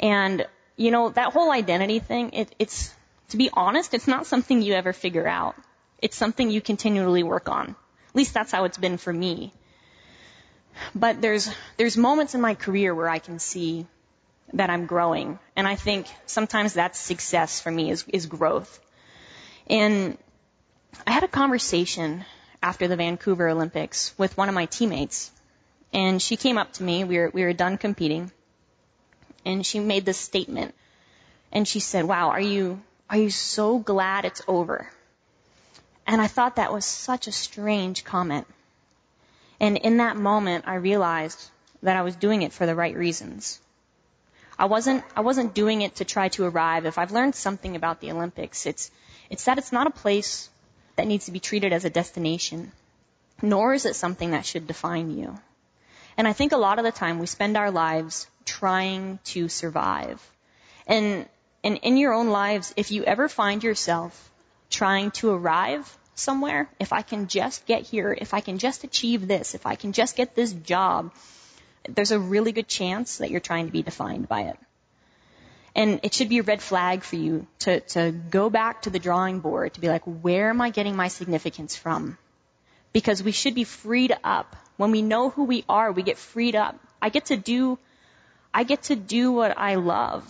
And, 0.00 0.46
you 0.76 0.90
know, 0.90 1.10
that 1.10 1.32
whole 1.32 1.52
identity 1.52 2.00
thing, 2.00 2.32
it, 2.32 2.54
it's, 2.58 2.92
to 3.28 3.36
be 3.36 3.50
honest, 3.52 3.94
it's 3.94 4.08
not 4.08 4.26
something 4.26 4.62
you 4.62 4.74
ever 4.74 4.92
figure 4.92 5.26
out. 5.26 5.54
It's 6.02 6.16
something 6.16 6.50
you 6.50 6.60
continually 6.60 7.22
work 7.22 7.48
on. 7.48 7.70
At 7.70 8.16
least 8.16 8.34
that's 8.34 8.50
how 8.50 8.64
it's 8.64 8.78
been 8.78 8.98
for 8.98 9.12
me. 9.12 9.52
But 10.94 11.22
there's, 11.22 11.48
there's 11.76 11.96
moments 11.96 12.34
in 12.34 12.40
my 12.40 12.54
career 12.54 12.94
where 12.94 13.08
I 13.08 13.20
can 13.20 13.38
see 13.38 13.86
that 14.52 14.70
I'm 14.70 14.86
growing. 14.86 15.38
And 15.56 15.66
I 15.66 15.76
think 15.76 16.06
sometimes 16.26 16.74
that's 16.74 16.98
success 16.98 17.60
for 17.60 17.70
me 17.70 17.90
is, 17.90 18.04
is 18.08 18.26
growth. 18.26 18.80
And 19.68 20.18
I 21.06 21.12
had 21.12 21.24
a 21.24 21.28
conversation 21.28 22.24
after 22.62 22.88
the 22.88 22.96
Vancouver 22.96 23.48
Olympics 23.48 24.16
with 24.16 24.36
one 24.36 24.48
of 24.48 24.54
my 24.54 24.66
teammates. 24.66 25.30
And 25.92 26.20
she 26.20 26.36
came 26.36 26.58
up 26.58 26.72
to 26.74 26.82
me. 26.82 27.04
We 27.04 27.18
were, 27.18 27.30
we 27.32 27.44
were 27.44 27.52
done 27.52 27.78
competing. 27.78 28.30
And 29.44 29.64
she 29.64 29.80
made 29.80 30.04
this 30.04 30.18
statement. 30.18 30.74
And 31.52 31.66
she 31.68 31.80
said, 31.80 32.04
wow, 32.04 32.30
are 32.30 32.40
you, 32.40 32.80
are 33.08 33.18
you 33.18 33.30
so 33.30 33.78
glad 33.78 34.24
it's 34.24 34.42
over? 34.48 34.90
And 36.06 36.20
I 36.20 36.26
thought 36.26 36.56
that 36.56 36.72
was 36.72 36.84
such 36.84 37.28
a 37.28 37.32
strange 37.32 38.04
comment. 38.04 38.46
And 39.60 39.76
in 39.76 39.98
that 39.98 40.16
moment, 40.16 40.64
I 40.66 40.74
realized 40.74 41.50
that 41.82 41.96
I 41.96 42.02
was 42.02 42.16
doing 42.16 42.42
it 42.42 42.52
for 42.52 42.66
the 42.66 42.74
right 42.74 42.96
reasons. 42.96 43.60
I 44.58 44.66
wasn't, 44.66 45.04
I 45.16 45.20
wasn't 45.20 45.54
doing 45.54 45.82
it 45.82 45.96
to 45.96 46.04
try 46.04 46.28
to 46.30 46.44
arrive. 46.44 46.86
If 46.86 46.98
I've 46.98 47.12
learned 47.12 47.34
something 47.34 47.76
about 47.76 48.00
the 48.00 48.12
Olympics, 48.12 48.66
it's, 48.66 48.90
it's 49.30 49.44
that 49.44 49.58
it's 49.58 49.72
not 49.72 49.86
a 49.86 49.90
place 49.90 50.48
that 50.96 51.06
needs 51.06 51.26
to 51.26 51.32
be 51.32 51.40
treated 51.40 51.72
as 51.72 51.84
a 51.84 51.90
destination, 51.90 52.72
nor 53.42 53.74
is 53.74 53.84
it 53.84 53.96
something 53.96 54.30
that 54.30 54.46
should 54.46 54.66
define 54.66 55.16
you. 55.16 55.36
And 56.16 56.28
I 56.28 56.32
think 56.32 56.52
a 56.52 56.56
lot 56.56 56.78
of 56.78 56.84
the 56.84 56.92
time 56.92 57.18
we 57.18 57.26
spend 57.26 57.56
our 57.56 57.70
lives 57.70 58.28
trying 58.44 59.18
to 59.24 59.48
survive. 59.48 60.22
And, 60.86 61.26
and 61.64 61.78
in 61.78 61.96
your 61.96 62.12
own 62.12 62.28
lives, 62.28 62.72
if 62.76 62.92
you 62.92 63.04
ever 63.04 63.28
find 63.28 63.64
yourself 63.64 64.30
trying 64.70 65.10
to 65.12 65.30
arrive 65.30 65.98
somewhere, 66.14 66.68
if 66.78 66.92
I 66.92 67.02
can 67.02 67.26
just 67.26 67.66
get 67.66 67.82
here, 67.82 68.16
if 68.16 68.34
I 68.34 68.40
can 68.40 68.58
just 68.58 68.84
achieve 68.84 69.26
this, 69.26 69.54
if 69.54 69.66
I 69.66 69.74
can 69.74 69.92
just 69.92 70.16
get 70.16 70.36
this 70.36 70.52
job, 70.52 71.12
there's 71.88 72.10
a 72.10 72.18
really 72.18 72.52
good 72.52 72.68
chance 72.68 73.18
that 73.18 73.30
you're 73.30 73.40
trying 73.40 73.66
to 73.66 73.72
be 73.72 73.82
defined 73.82 74.28
by 74.28 74.42
it. 74.42 74.58
And 75.76 76.00
it 76.02 76.14
should 76.14 76.28
be 76.28 76.38
a 76.38 76.42
red 76.42 76.62
flag 76.62 77.02
for 77.02 77.16
you 77.16 77.46
to, 77.60 77.80
to 77.80 78.12
go 78.12 78.48
back 78.48 78.82
to 78.82 78.90
the 78.90 78.98
drawing 78.98 79.40
board 79.40 79.74
to 79.74 79.80
be 79.80 79.88
like, 79.88 80.02
where 80.04 80.50
am 80.50 80.60
I 80.60 80.70
getting 80.70 80.94
my 80.94 81.08
significance 81.08 81.74
from? 81.74 82.16
Because 82.92 83.22
we 83.22 83.32
should 83.32 83.54
be 83.54 83.64
freed 83.64 84.16
up. 84.22 84.54
When 84.76 84.92
we 84.92 85.02
know 85.02 85.30
who 85.30 85.44
we 85.44 85.64
are, 85.68 85.90
we 85.90 86.02
get 86.02 86.16
freed 86.16 86.54
up. 86.54 86.78
I 87.02 87.08
get 87.08 87.26
to 87.26 87.36
do, 87.36 87.78
I 88.52 88.62
get 88.62 88.84
to 88.84 88.96
do 88.96 89.32
what 89.32 89.58
I 89.58 89.74
love 89.74 90.24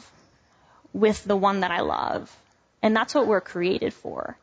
with 0.95 1.23
the 1.25 1.37
one 1.37 1.61
that 1.61 1.71
I 1.71 1.81
love. 1.81 2.35
And 2.83 2.97
that's 2.97 3.15
what 3.15 3.27
we're 3.27 3.43
created 3.43 3.93
for. 3.93 4.39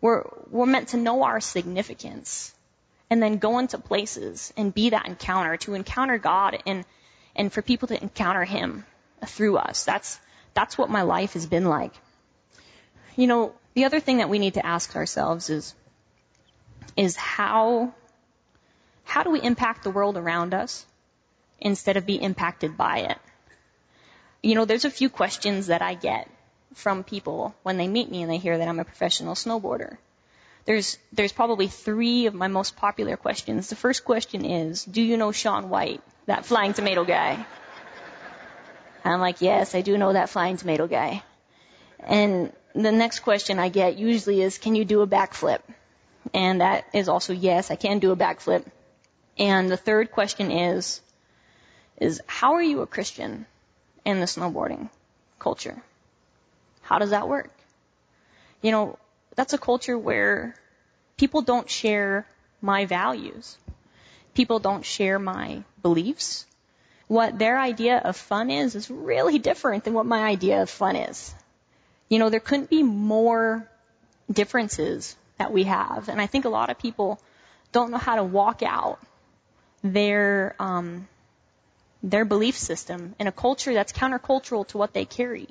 We're, 0.00 0.24
we're 0.50 0.66
meant 0.66 0.88
to 0.88 0.96
know 0.96 1.22
our 1.22 1.40
significance 1.40 2.54
and 3.10 3.22
then 3.22 3.38
go 3.38 3.58
into 3.58 3.78
places 3.78 4.52
and 4.56 4.74
be 4.74 4.90
that 4.90 5.06
encounter, 5.06 5.56
to 5.58 5.74
encounter 5.74 6.18
God 6.18 6.58
and, 6.66 6.84
and 7.34 7.52
for 7.52 7.62
people 7.62 7.88
to 7.88 8.00
encounter 8.00 8.44
Him 8.44 8.84
through 9.24 9.56
us. 9.58 9.84
That's, 9.84 10.18
that's 10.54 10.76
what 10.76 10.90
my 10.90 11.02
life 11.02 11.34
has 11.34 11.46
been 11.46 11.66
like. 11.66 11.92
You 13.16 13.26
know, 13.26 13.54
the 13.74 13.84
other 13.84 14.00
thing 14.00 14.18
that 14.18 14.28
we 14.28 14.38
need 14.38 14.54
to 14.54 14.66
ask 14.66 14.96
ourselves 14.96 15.50
is, 15.50 15.74
is 16.96 17.16
how, 17.16 17.94
how 19.04 19.22
do 19.22 19.30
we 19.30 19.40
impact 19.40 19.84
the 19.84 19.90
world 19.90 20.16
around 20.16 20.54
us 20.54 20.84
instead 21.60 21.96
of 21.96 22.06
be 22.06 22.16
impacted 22.16 22.76
by 22.76 22.98
it? 22.98 23.18
You 24.42 24.54
know, 24.54 24.64
there's 24.64 24.84
a 24.84 24.90
few 24.90 25.08
questions 25.08 25.68
that 25.68 25.82
I 25.82 25.94
get 25.94 26.30
from 26.74 27.04
people 27.04 27.54
when 27.62 27.78
they 27.78 27.88
meet 27.88 28.10
me 28.10 28.22
and 28.22 28.30
they 28.30 28.38
hear 28.38 28.58
that 28.58 28.68
I'm 28.68 28.80
a 28.80 28.84
professional 28.84 29.34
snowboarder. 29.34 29.96
There's, 30.66 30.98
there's 31.12 31.32
probably 31.32 31.68
three 31.68 32.26
of 32.26 32.34
my 32.34 32.48
most 32.48 32.76
popular 32.76 33.16
questions. 33.16 33.68
The 33.68 33.76
first 33.76 34.04
question 34.04 34.44
is, 34.44 34.84
do 34.84 35.00
you 35.00 35.16
know 35.16 35.30
Shaun 35.30 35.70
White, 35.70 36.02
that 36.26 36.44
flying 36.44 36.74
tomato 36.74 37.04
guy? 37.04 37.46
And 39.04 39.14
I'm 39.14 39.20
like, 39.20 39.40
yes, 39.40 39.76
I 39.76 39.82
do 39.82 39.96
know 39.96 40.12
that 40.12 40.28
flying 40.28 40.56
tomato 40.56 40.88
guy. 40.88 41.22
And 42.00 42.52
the 42.74 42.90
next 42.90 43.20
question 43.20 43.60
I 43.60 43.68
get 43.68 43.96
usually 43.96 44.42
is, 44.42 44.58
can 44.58 44.74
you 44.74 44.84
do 44.84 45.02
a 45.02 45.06
backflip? 45.06 45.60
And 46.34 46.60
that 46.60 46.84
is 46.92 47.08
also, 47.08 47.32
yes, 47.32 47.70
I 47.70 47.76
can 47.76 48.00
do 48.00 48.10
a 48.10 48.16
backflip. 48.16 48.64
And 49.38 49.70
the 49.70 49.76
third 49.76 50.10
question 50.10 50.50
is, 50.50 51.00
is 51.98 52.20
how 52.26 52.54
are 52.54 52.62
you 52.62 52.80
a 52.80 52.86
Christian 52.86 53.46
in 54.04 54.18
the 54.18 54.26
snowboarding 54.26 54.90
culture? 55.38 55.80
How 56.82 56.98
does 56.98 57.10
that 57.10 57.28
work? 57.28 57.50
You 58.62 58.72
know, 58.72 58.98
that's 59.36 59.52
a 59.52 59.58
culture 59.58 59.96
where 59.96 60.54
people 61.16 61.42
don't 61.42 61.68
share 61.70 62.26
my 62.60 62.86
values. 62.86 63.56
People 64.34 64.58
don't 64.58 64.84
share 64.84 65.18
my 65.18 65.62
beliefs. 65.82 66.46
What 67.06 67.38
their 67.38 67.58
idea 67.58 67.98
of 67.98 68.16
fun 68.16 68.50
is 68.50 68.74
is 68.74 68.90
really 68.90 69.38
different 69.38 69.84
than 69.84 69.94
what 69.94 70.06
my 70.06 70.24
idea 70.24 70.62
of 70.62 70.70
fun 70.70 70.96
is. 70.96 71.34
You 72.08 72.18
know, 72.18 72.30
there 72.30 72.40
couldn't 72.40 72.70
be 72.70 72.82
more 72.82 73.68
differences 74.30 75.16
that 75.38 75.52
we 75.52 75.64
have. 75.64 76.08
And 76.08 76.20
I 76.20 76.26
think 76.26 76.44
a 76.44 76.48
lot 76.48 76.70
of 76.70 76.78
people 76.78 77.20
don't 77.72 77.90
know 77.90 77.98
how 77.98 78.16
to 78.16 78.24
walk 78.24 78.62
out 78.62 78.98
their, 79.82 80.56
um, 80.58 81.06
their 82.02 82.24
belief 82.24 82.56
system 82.58 83.14
in 83.18 83.26
a 83.26 83.32
culture 83.32 83.74
that's 83.74 83.92
countercultural 83.92 84.66
to 84.68 84.78
what 84.78 84.92
they 84.92 85.04
carry. 85.04 85.48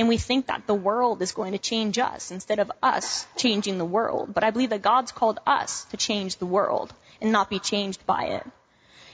And 0.00 0.08
we 0.08 0.16
think 0.16 0.46
that 0.46 0.66
the 0.66 0.72
world 0.72 1.20
is 1.20 1.32
going 1.32 1.52
to 1.52 1.58
change 1.58 1.98
us 1.98 2.30
instead 2.30 2.58
of 2.58 2.72
us 2.82 3.26
changing 3.36 3.76
the 3.76 3.84
world. 3.84 4.32
But 4.32 4.44
I 4.44 4.50
believe 4.50 4.70
that 4.70 4.80
God's 4.80 5.12
called 5.12 5.38
us 5.46 5.84
to 5.90 5.98
change 5.98 6.36
the 6.36 6.46
world 6.46 6.94
and 7.20 7.32
not 7.32 7.50
be 7.50 7.58
changed 7.58 8.06
by 8.06 8.22
it. 8.36 8.46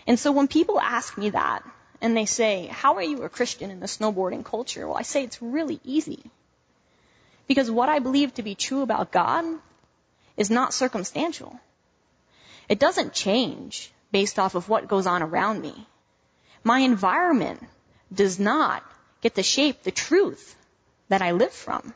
And 0.06 0.16
so 0.16 0.30
when 0.30 0.46
people 0.46 0.78
ask 0.78 1.18
me 1.18 1.30
that 1.30 1.64
and 2.00 2.16
they 2.16 2.24
say, 2.24 2.66
how 2.66 2.94
are 2.94 3.02
you 3.02 3.24
a 3.24 3.28
Christian 3.28 3.72
in 3.72 3.80
the 3.80 3.86
snowboarding 3.86 4.44
culture? 4.44 4.86
Well, 4.86 4.96
I 4.96 5.02
say 5.02 5.24
it's 5.24 5.42
really 5.42 5.80
easy. 5.82 6.30
Because 7.48 7.68
what 7.68 7.88
I 7.88 7.98
believe 7.98 8.34
to 8.34 8.44
be 8.44 8.54
true 8.54 8.82
about 8.82 9.10
God 9.10 9.44
is 10.36 10.50
not 10.50 10.72
circumstantial. 10.72 11.58
It 12.68 12.78
doesn't 12.78 13.12
change 13.12 13.90
based 14.12 14.38
off 14.38 14.54
of 14.54 14.68
what 14.68 14.86
goes 14.86 15.08
on 15.08 15.24
around 15.24 15.60
me. 15.60 15.74
My 16.62 16.78
environment 16.78 17.60
does 18.14 18.38
not 18.38 18.84
get 19.20 19.34
to 19.34 19.42
shape 19.42 19.82
the 19.82 19.90
truth 19.90 20.52
that 21.08 21.22
I 21.22 21.32
live 21.32 21.52
from. 21.52 21.94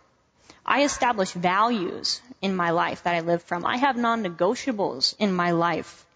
I 0.65 0.85
establish 0.85 1.33
values 1.33 2.21
in 2.41 2.55
my 2.55 2.71
life 2.71 3.03
that 3.05 3.15
I 3.15 3.21
live 3.21 3.43
from. 3.43 3.65
I 3.65 3.77
have 3.77 3.97
non-negotiables 3.97 5.15
in 5.19 5.33
my 5.33 5.51
life. 5.51 6.07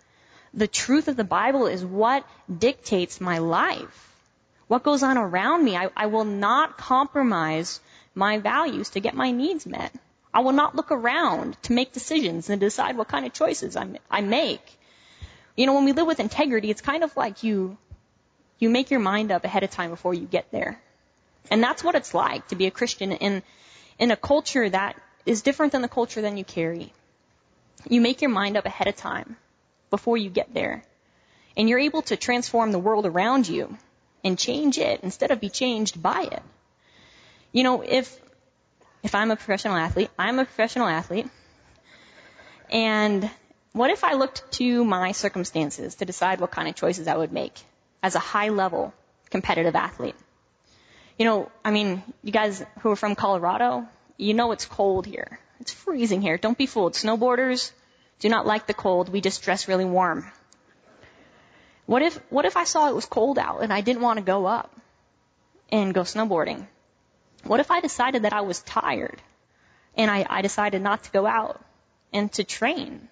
The 0.53 0.69
truth 0.69 1.09
of 1.09 1.17
the 1.17 1.25
Bible 1.25 1.67
is 1.67 1.85
what 1.85 2.25
dictates 2.67 3.21
my 3.21 3.39
life. 3.39 4.13
What 4.69 4.85
goes 4.85 5.03
on 5.03 5.19
around 5.19 5.65
me. 5.65 5.77
I, 5.77 5.91
I 5.97 6.07
will 6.07 6.25
not 6.25 6.79
compromise 6.79 7.81
my 8.15 8.39
values 8.39 8.91
to 8.91 9.01
get 9.01 9.15
my 9.15 9.31
needs 9.31 9.67
met. 9.67 9.93
I 10.33 10.41
will 10.41 10.53
not 10.53 10.75
look 10.75 10.91
around 10.91 11.57
to 11.65 11.73
make 11.73 11.93
decisions 11.93 12.51
and 12.51 12.61
decide 12.61 12.97
what 12.97 13.09
kind 13.09 13.27
of 13.27 13.33
choices 13.33 13.77
I, 13.77 13.89
I 14.11 14.21
make. 14.21 14.79
You 15.57 15.67
know, 15.67 15.75
when 15.75 15.85
we 15.85 15.93
live 15.93 16.07
with 16.07 16.21
integrity, 16.21 16.71
it's 16.71 16.81
kind 16.81 17.05
of 17.05 17.17
like 17.17 17.43
you, 17.43 17.77
you 18.59 18.71
make 18.71 18.91
your 18.91 19.01
mind 19.01 19.31
up 19.31 19.45
ahead 19.45 19.63
of 19.63 19.71
time 19.71 19.91
before 19.91 20.15
you 20.15 20.27
get 20.27 20.51
there. 20.51 20.81
And 21.51 21.63
that's 21.63 21.85
what 21.85 21.95
it's 21.95 22.15
like 22.15 22.49
to 22.49 22.57
be 22.57 22.67
a 22.67 22.71
Christian 22.71 23.13
in, 23.13 23.43
in 23.99 24.11
a 24.11 24.17
culture 24.17 24.69
that 24.69 24.97
is 25.27 25.43
different 25.43 25.73
than 25.73 25.83
the 25.83 25.89
culture 25.89 26.23
that 26.23 26.37
you 26.37 26.45
carry. 26.45 26.93
You 27.89 28.01
make 28.01 28.23
your 28.23 28.31
mind 28.31 28.57
up 28.57 28.67
ahead 28.67 28.89
of 28.89 28.97
time 28.97 29.37
before 29.91 30.17
you 30.17 30.31
get 30.31 30.55
there. 30.55 30.83
And 31.57 31.69
you're 31.69 31.79
able 31.79 32.03
to 32.03 32.17
transform 32.17 32.73
the 32.73 32.79
world 32.79 33.07
around 33.07 33.47
you 33.47 33.77
and 34.25 34.39
change 34.39 34.79
it 34.79 35.01
instead 35.03 35.31
of 35.31 35.41
be 35.41 35.51
changed 35.51 36.03
by 36.03 36.23
it. 36.23 36.43
You 37.53 37.63
know, 37.63 37.83
if, 37.83 38.19
if 39.03 39.15
I'm 39.15 39.31
a 39.31 39.37
professional 39.37 39.77
athlete, 39.77 40.11
I'm 40.19 40.39
a 40.39 40.45
professional 40.45 40.89
athlete, 40.89 41.29
and 42.71 43.31
what 43.73 43.91
if 43.91 44.03
I 44.03 44.15
looked 44.15 44.51
to 44.53 44.85
my 44.85 45.13
circumstances 45.13 45.97
to 45.97 46.05
decide 46.05 46.41
what 46.41 46.51
kind 46.51 46.69
of 46.69 46.75
choices 46.75 47.07
I 47.07 47.17
would 47.17 47.33
make 47.33 47.61
as 48.03 48.15
a 48.15 48.19
high 48.21 48.49
level 48.49 48.93
competitive 49.31 49.77
athlete? 49.77 50.17
You 51.19 51.25
know, 51.25 51.51
I 51.65 51.71
mean, 51.71 52.03
you 52.23 52.33
guys 52.33 52.65
who 52.81 52.91
are 52.91 52.97
from 52.97 53.15
Colorado, 53.15 53.87
you 54.17 54.35
know 54.35 54.53
it's 54.53 54.67
cold 54.67 55.07
here. 55.07 55.39
It's 55.61 55.73
freezing 55.73 56.21
here. 56.23 56.37
Don't 56.37 56.59
be 56.59 56.67
fooled. 56.67 56.95
Snowboarders 56.95 57.71
do 58.19 58.29
not 58.29 58.47
like 58.47 58.67
the 58.67 58.75
cold. 58.75 59.09
We 59.09 59.21
just 59.21 59.43
dress 59.43 59.69
really 59.69 59.85
warm. 59.85 60.31
What 61.87 62.03
if, 62.03 62.17
what 62.31 62.45
if 62.45 62.57
I 62.57 62.65
saw 62.65 62.89
it 62.89 62.95
was 62.95 63.07
cold 63.07 63.39
out 63.39 63.63
and 63.63 63.73
I 63.73 63.81
didn't 63.81 64.03
want 64.03 64.19
to 64.19 64.25
go 64.25 64.47
up 64.47 64.75
and 65.71 65.95
go 65.95 66.03
snowboarding? 66.03 66.67
What 67.45 67.61
if 67.61 67.71
I 67.71 67.81
decided 67.81 68.23
that 68.23 68.33
I 68.33 68.41
was 68.41 68.61
tired 68.61 69.21
and 69.97 70.11
I, 70.11 70.27
I 70.29 70.43
decided 70.43 70.83
not 70.83 71.05
to 71.05 71.11
go 71.11 71.27
out 71.27 71.63
and 72.13 72.33
to 72.33 72.45
train? 72.45 73.09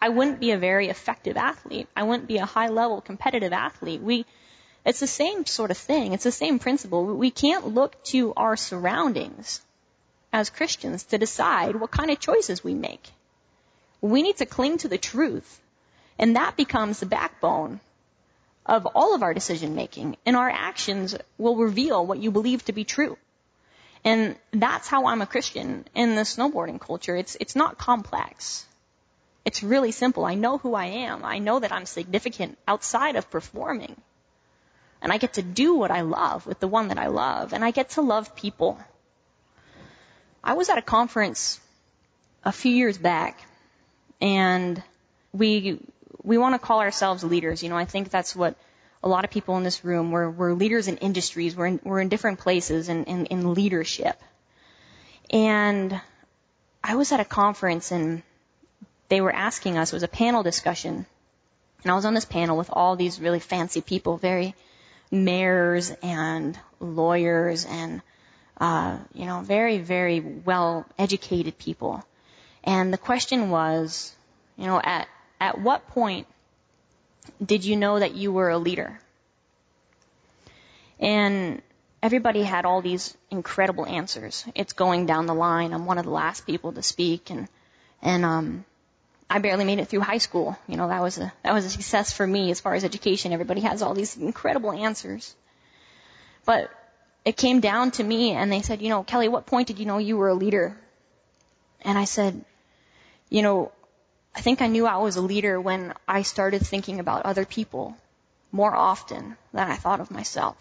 I 0.00 0.08
wouldn't 0.08 0.40
be 0.40 0.52
a 0.52 0.58
very 0.58 0.88
effective 0.88 1.36
athlete. 1.36 1.88
I 1.96 2.04
wouldn't 2.04 2.28
be 2.28 2.38
a 2.38 2.46
high 2.46 2.68
level 2.68 3.00
competitive 3.00 3.52
athlete. 3.52 4.02
We, 4.02 4.24
it's 4.84 5.00
the 5.00 5.06
same 5.06 5.46
sort 5.46 5.70
of 5.70 5.78
thing. 5.78 6.12
It's 6.12 6.24
the 6.24 6.32
same 6.32 6.58
principle. 6.58 7.04
We 7.04 7.30
can't 7.30 7.74
look 7.74 8.02
to 8.04 8.32
our 8.34 8.56
surroundings 8.56 9.60
as 10.32 10.50
Christians 10.50 11.04
to 11.04 11.18
decide 11.18 11.76
what 11.76 11.90
kind 11.90 12.10
of 12.10 12.18
choices 12.18 12.64
we 12.64 12.74
make. 12.74 13.10
We 14.00 14.22
need 14.22 14.38
to 14.38 14.46
cling 14.46 14.78
to 14.78 14.88
the 14.88 14.98
truth. 14.98 15.60
And 16.18 16.36
that 16.36 16.56
becomes 16.56 16.98
the 16.98 17.06
backbone 17.06 17.80
of 18.66 18.86
all 18.86 19.14
of 19.14 19.22
our 19.22 19.34
decision 19.34 19.74
making. 19.74 20.16
And 20.26 20.36
our 20.36 20.50
actions 20.50 21.16
will 21.38 21.56
reveal 21.56 22.04
what 22.04 22.18
you 22.18 22.30
believe 22.30 22.64
to 22.64 22.72
be 22.72 22.84
true. 22.84 23.16
And 24.04 24.36
that's 24.52 24.88
how 24.88 25.06
I'm 25.06 25.22
a 25.22 25.26
Christian 25.26 25.86
in 25.94 26.16
the 26.16 26.22
snowboarding 26.22 26.80
culture. 26.80 27.16
It's, 27.16 27.36
it's 27.38 27.54
not 27.54 27.78
complex. 27.78 28.66
It's 29.44 29.62
really 29.62 29.92
simple. 29.92 30.24
I 30.24 30.34
know 30.34 30.58
who 30.58 30.74
I 30.74 30.86
am. 30.86 31.24
I 31.24 31.38
know 31.38 31.60
that 31.60 31.72
I'm 31.72 31.86
significant 31.86 32.58
outside 32.66 33.14
of 33.14 33.30
performing. 33.30 33.96
And 35.02 35.12
I 35.12 35.18
get 35.18 35.34
to 35.34 35.42
do 35.42 35.74
what 35.74 35.90
I 35.90 36.02
love 36.02 36.46
with 36.46 36.60
the 36.60 36.68
one 36.68 36.88
that 36.88 36.98
I 36.98 37.08
love. 37.08 37.52
And 37.52 37.64
I 37.64 37.72
get 37.72 37.90
to 37.90 38.00
love 38.00 38.36
people. 38.36 38.78
I 40.44 40.54
was 40.54 40.68
at 40.68 40.78
a 40.78 40.82
conference 40.82 41.60
a 42.44 42.52
few 42.52 42.72
years 42.72 42.96
back 42.96 43.44
and 44.20 44.80
we, 45.32 45.80
we 46.22 46.38
want 46.38 46.54
to 46.54 46.58
call 46.60 46.80
ourselves 46.80 47.24
leaders. 47.24 47.62
You 47.62 47.68
know, 47.68 47.76
I 47.76 47.84
think 47.84 48.10
that's 48.10 48.34
what 48.34 48.54
a 49.02 49.08
lot 49.08 49.24
of 49.24 49.30
people 49.30 49.56
in 49.56 49.64
this 49.64 49.84
room, 49.84 50.12
we're, 50.12 50.30
we're 50.30 50.52
leaders 50.52 50.86
in 50.86 50.96
industries, 50.98 51.56
we're 51.56 51.66
in, 51.66 51.80
we're 51.82 52.00
in 52.00 52.08
different 52.08 52.38
places 52.38 52.88
in, 52.88 53.04
in, 53.04 53.26
in 53.26 53.54
leadership. 53.54 54.20
And 55.30 56.00
I 56.84 56.94
was 56.94 57.10
at 57.10 57.18
a 57.18 57.24
conference 57.24 57.90
and 57.90 58.22
they 59.08 59.20
were 59.20 59.34
asking 59.34 59.78
us, 59.78 59.92
it 59.92 59.96
was 59.96 60.04
a 60.04 60.08
panel 60.08 60.44
discussion, 60.44 61.06
and 61.82 61.90
I 61.90 61.94
was 61.94 62.04
on 62.04 62.14
this 62.14 62.24
panel 62.24 62.56
with 62.56 62.70
all 62.72 62.94
these 62.94 63.20
really 63.20 63.40
fancy 63.40 63.80
people, 63.80 64.16
very 64.16 64.54
mayors 65.12 65.92
and 66.02 66.58
lawyers 66.80 67.66
and, 67.66 68.00
uh, 68.58 68.96
you 69.12 69.26
know, 69.26 69.40
very, 69.42 69.78
very 69.78 70.20
well 70.20 70.86
educated 70.98 71.58
people. 71.58 72.04
And 72.64 72.92
the 72.92 72.98
question 72.98 73.50
was, 73.50 74.12
you 74.56 74.66
know, 74.66 74.80
at, 74.82 75.06
at 75.38 75.60
what 75.60 75.86
point 75.88 76.26
did 77.44 77.64
you 77.64 77.76
know 77.76 77.98
that 77.98 78.14
you 78.14 78.32
were 78.32 78.48
a 78.48 78.58
leader? 78.58 78.98
And 80.98 81.60
everybody 82.02 82.42
had 82.42 82.64
all 82.64 82.80
these 82.80 83.16
incredible 83.30 83.84
answers. 83.84 84.44
It's 84.54 84.72
going 84.72 85.06
down 85.06 85.26
the 85.26 85.34
line. 85.34 85.72
I'm 85.72 85.84
one 85.84 85.98
of 85.98 86.04
the 86.04 86.10
last 86.10 86.46
people 86.46 86.72
to 86.72 86.82
speak 86.82 87.30
and, 87.30 87.48
and, 88.00 88.24
um, 88.24 88.64
I 89.32 89.38
barely 89.38 89.64
made 89.64 89.78
it 89.78 89.88
through 89.88 90.00
high 90.00 90.18
school. 90.18 90.58
You 90.68 90.76
know, 90.76 90.88
that 90.88 91.00
was 91.00 91.16
a, 91.16 91.32
that 91.42 91.54
was 91.54 91.64
a 91.64 91.70
success 91.70 92.12
for 92.12 92.26
me 92.26 92.50
as 92.50 92.60
far 92.60 92.74
as 92.74 92.84
education. 92.84 93.32
Everybody 93.32 93.62
has 93.62 93.80
all 93.80 93.94
these 93.94 94.14
incredible 94.14 94.72
answers. 94.72 95.34
But 96.44 96.70
it 97.24 97.38
came 97.38 97.60
down 97.60 97.92
to 97.92 98.04
me 98.04 98.32
and 98.32 98.52
they 98.52 98.60
said, 98.60 98.82
you 98.82 98.90
know, 98.90 99.02
Kelly, 99.02 99.28
what 99.28 99.46
point 99.46 99.68
did 99.68 99.78
you 99.78 99.86
know 99.86 99.96
you 99.96 100.18
were 100.18 100.28
a 100.28 100.34
leader? 100.34 100.76
And 101.80 101.96
I 101.96 102.04
said, 102.04 102.44
you 103.30 103.40
know, 103.40 103.72
I 104.36 104.42
think 104.42 104.60
I 104.60 104.66
knew 104.66 104.84
I 104.84 104.98
was 104.98 105.16
a 105.16 105.22
leader 105.22 105.58
when 105.58 105.94
I 106.06 106.20
started 106.22 106.66
thinking 106.66 107.00
about 107.00 107.24
other 107.24 107.46
people 107.46 107.96
more 108.50 108.76
often 108.76 109.38
than 109.54 109.70
I 109.70 109.76
thought 109.76 110.00
of 110.00 110.10
myself. 110.10 110.56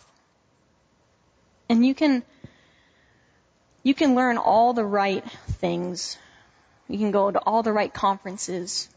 And 1.68 1.86
you 1.86 1.94
can, 1.94 2.24
you 3.84 3.94
can 3.94 4.16
learn 4.16 4.38
all 4.38 4.72
the 4.72 4.86
right 4.86 5.30
things. 5.60 6.18
You 6.92 6.98
can 6.98 7.12
go 7.12 7.32
to 7.32 7.40
all 7.40 7.64
the 7.64 7.72
right 7.72 7.94
conferences. 7.94 8.90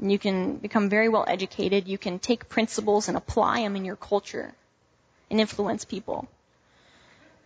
You 0.00 0.18
can 0.18 0.56
become 0.56 0.88
very 0.88 1.08
well 1.08 1.24
educated. 1.26 1.86
You 1.86 1.98
can 1.98 2.18
take 2.18 2.48
principles 2.48 3.08
and 3.08 3.16
apply 3.16 3.60
them 3.60 3.76
in 3.76 3.84
your 3.84 3.96
culture 3.96 4.52
and 5.30 5.40
influence 5.40 5.84
people. 5.84 6.28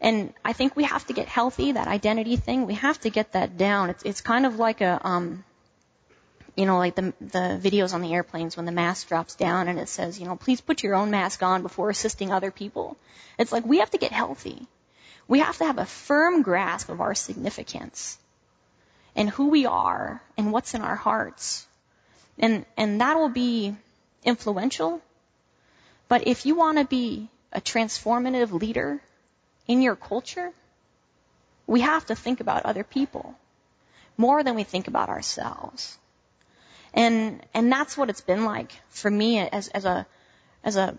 And 0.01 0.33
I 0.43 0.55
think 0.55 0.77
we 0.77 0.85
have 0.85 1.07
to 1.09 1.13
get 1.13 1.29
healthy, 1.29 1.73
that 1.73 1.89
identity 1.89 2.37
thing. 2.37 2.67
We 2.67 2.75
have 2.75 2.99
to 3.01 3.11
get 3.11 3.33
that 3.33 3.59
down. 3.59 3.91
It's, 3.91 4.03
it's 4.03 4.21
kind 4.23 4.47
of 4.47 4.59
like 4.59 4.81
a, 4.81 4.99
um, 5.07 5.45
you 6.57 6.65
know, 6.65 6.79
like 6.79 6.95
the, 6.95 7.13
the 7.21 7.61
videos 7.63 7.93
on 7.93 8.01
the 8.01 8.15
airplanes 8.15 8.57
when 8.57 8.65
the 8.65 8.73
mask 8.73 9.09
drops 9.09 9.35
down 9.35 9.69
and 9.69 9.79
it 9.79 9.89
says, 9.89 10.19
you 10.19 10.25
know, 10.25 10.37
please 10.37 10.63
put 10.63 10.83
your 10.83 10.95
own 10.95 11.11
mask 11.11 11.43
on 11.43 11.61
before 11.63 11.91
assisting 11.91 12.33
other 12.33 12.51
people. 12.51 12.97
It's 13.39 13.53
like 13.53 13.67
we 13.67 13.81
have 13.81 13.91
to 13.91 13.99
get 13.99 14.13
healthy. 14.13 14.67
We 15.29 15.41
have 15.41 15.59
to 15.59 15.67
have 15.67 15.77
a 15.77 15.87
firm 15.87 16.41
grasp 16.41 16.89
of 16.89 17.03
our 17.03 17.15
significance 17.15 18.19
and 19.17 19.29
who 19.31 19.49
we 19.49 19.67
are 19.67 20.23
and 20.37 20.53
what's 20.53 20.75
in 20.75 20.83
our 20.83 20.97
hearts. 20.97 21.67
And, 22.39 22.65
and 22.77 23.01
that 23.01 23.17
will 23.17 23.29
be 23.29 23.75
influential. 24.25 25.01
But 26.09 26.27
if 26.27 26.47
you 26.47 26.55
want 26.55 26.79
to 26.79 26.85
be 26.85 27.29
a 27.53 27.61
transformative 27.61 28.53
leader 28.53 29.01
in 29.67 29.83
your 29.83 29.97
culture, 29.97 30.53
we 31.67 31.81
have 31.81 32.07
to 32.07 32.15
think 32.15 32.41
about 32.41 32.67
other 32.67 32.85
people 32.85 33.35
more 34.17 34.43
than 34.43 34.55
we 34.55 34.65
think 34.65 34.89
about 34.89 35.09
ourselves. 35.09 35.97
And, 36.93 37.45
and 37.55 37.71
that's 37.71 37.97
what 37.97 38.11
it's 38.11 38.21
been 38.21 38.45
like 38.45 38.73
for 38.89 39.11
me 39.11 39.39
as, 39.39 39.69
as 39.69 39.85
a, 39.85 40.07
as 40.65 40.77
a 40.77 40.99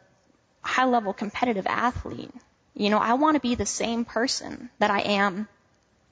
high 0.62 0.86
level 0.86 1.14
competitive 1.14 1.68
athlete. 1.68 2.34
You 2.74 2.90
know, 2.90 2.98
I 2.98 3.16
want 3.16 3.36
to 3.36 3.42
be 3.42 3.56
the 3.56 3.66
same 3.66 4.06
person 4.06 4.70
that 4.80 4.90
I 4.90 5.02
am 5.02 5.48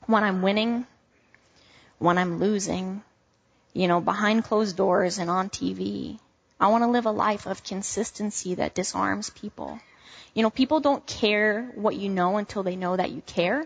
when 0.06 0.24
I'm 0.24 0.42
winning, 0.42 0.86
when 2.00 2.18
I'm 2.18 2.40
losing, 2.40 3.04
you 3.74 3.88
know, 3.88 4.02
behind 4.02 4.46
closed 4.46 4.76
doors 4.76 5.20
and 5.20 5.30
on 5.30 5.50
TV. 5.50 6.18
I 6.60 6.68
want 6.68 6.84
to 6.84 6.90
live 6.90 7.06
a 7.06 7.12
life 7.12 7.46
of 7.46 7.64
consistency 7.64 8.56
that 8.56 8.74
disarms 8.74 9.30
people. 9.30 9.80
You 10.34 10.44
know, 10.44 10.50
people 10.50 10.80
don't 10.80 11.06
care 11.06 11.72
what 11.76 11.96
you 11.96 12.10
know 12.10 12.38
until 12.38 12.64
they 12.64 12.76
know 12.76 12.96
that 12.96 13.12
you 13.12 13.22
care. 13.26 13.66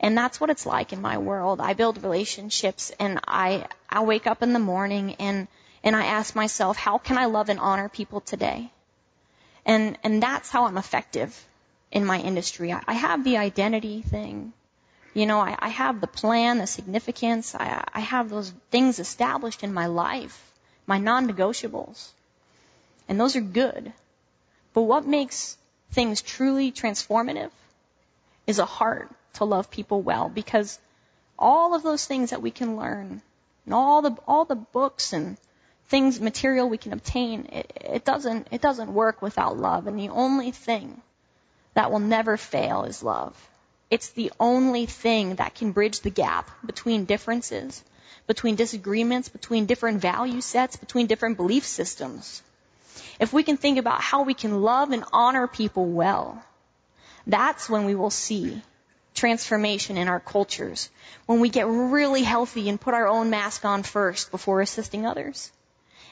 And 0.00 0.16
that's 0.16 0.40
what 0.40 0.50
it's 0.50 0.66
like 0.66 0.92
in 0.92 1.00
my 1.00 1.18
world. 1.18 1.60
I 1.60 1.72
build 1.72 2.02
relationships 2.02 2.92
and 3.00 3.20
I, 3.26 3.66
I 3.88 4.02
wake 4.02 4.26
up 4.26 4.42
in 4.42 4.52
the 4.52 4.58
morning 4.58 5.14
and, 5.18 5.48
and 5.82 5.96
I 5.96 6.06
ask 6.06 6.34
myself, 6.34 6.76
how 6.76 6.98
can 6.98 7.16
I 7.16 7.26
love 7.26 7.48
and 7.48 7.58
honor 7.58 7.88
people 7.88 8.20
today? 8.20 8.70
And, 9.64 9.98
and 10.04 10.22
that's 10.22 10.50
how 10.50 10.66
I'm 10.66 10.78
effective 10.78 11.46
in 11.90 12.04
my 12.04 12.20
industry. 12.20 12.72
I, 12.72 12.82
I 12.86 12.92
have 12.92 13.24
the 13.24 13.38
identity 13.38 14.02
thing. 14.02 14.52
You 15.16 15.24
know, 15.24 15.40
I, 15.40 15.56
I 15.58 15.68
have 15.70 16.02
the 16.02 16.06
plan, 16.06 16.58
the 16.58 16.66
significance. 16.66 17.54
I, 17.54 17.82
I 17.94 18.00
have 18.00 18.28
those 18.28 18.52
things 18.70 18.98
established 18.98 19.62
in 19.64 19.72
my 19.72 19.86
life, 19.86 20.38
my 20.86 20.98
non-negotiables. 20.98 22.08
And 23.08 23.18
those 23.18 23.34
are 23.34 23.40
good. 23.40 23.94
But 24.74 24.82
what 24.82 25.06
makes 25.06 25.56
things 25.92 26.20
truly 26.20 26.70
transformative 26.70 27.50
is 28.46 28.58
a 28.58 28.66
heart 28.66 29.10
to 29.34 29.46
love 29.46 29.70
people 29.70 30.02
well 30.02 30.28
because 30.28 30.78
all 31.38 31.74
of 31.74 31.82
those 31.82 32.04
things 32.04 32.28
that 32.28 32.42
we 32.42 32.50
can 32.50 32.76
learn 32.76 33.22
and 33.64 33.72
all 33.72 34.02
the 34.02 34.14
all 34.28 34.44
the 34.44 34.54
books 34.54 35.14
and 35.14 35.38
things 35.86 36.20
material 36.20 36.68
we 36.68 36.76
can 36.76 36.92
obtain 36.92 37.46
it, 37.52 37.72
it 37.80 38.04
doesn't 38.04 38.48
it 38.50 38.60
doesn't 38.60 38.92
work 38.92 39.22
without 39.22 39.56
love 39.56 39.86
and 39.86 39.98
the 39.98 40.10
only 40.10 40.50
thing 40.50 41.00
that 41.74 41.90
will 41.90 42.00
never 42.00 42.36
fail 42.36 42.84
is 42.84 43.02
love 43.02 43.34
it's 43.90 44.10
the 44.10 44.32
only 44.40 44.86
thing 44.86 45.36
that 45.36 45.54
can 45.54 45.72
bridge 45.72 46.00
the 46.00 46.10
gap 46.10 46.50
between 46.64 47.04
differences 47.04 47.82
between 48.26 48.56
disagreements 48.56 49.28
between 49.28 49.66
different 49.66 50.00
value 50.00 50.40
sets 50.40 50.76
between 50.76 51.06
different 51.06 51.36
belief 51.36 51.64
systems 51.64 52.42
if 53.20 53.32
we 53.32 53.42
can 53.42 53.56
think 53.56 53.78
about 53.78 54.00
how 54.00 54.22
we 54.22 54.34
can 54.34 54.60
love 54.62 54.90
and 54.90 55.04
honor 55.12 55.46
people 55.46 55.86
well 55.86 56.42
that's 57.26 57.68
when 57.68 57.84
we 57.84 57.94
will 57.94 58.10
see 58.10 58.62
transformation 59.16 59.96
in 59.96 60.08
our 60.08 60.20
cultures 60.20 60.90
when 61.24 61.40
we 61.40 61.48
get 61.48 61.66
really 61.66 62.22
healthy 62.22 62.68
and 62.68 62.80
put 62.80 62.94
our 62.94 63.08
own 63.08 63.30
mask 63.30 63.64
on 63.64 63.82
first 63.82 64.30
before 64.30 64.60
assisting 64.60 65.06
others. 65.06 65.50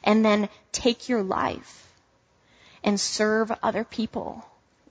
And 0.02 0.24
then 0.24 0.48
take 0.72 1.08
your 1.08 1.22
life 1.22 1.88
and 2.82 3.00
serve 3.00 3.52
other 3.62 3.84
people 3.84 4.44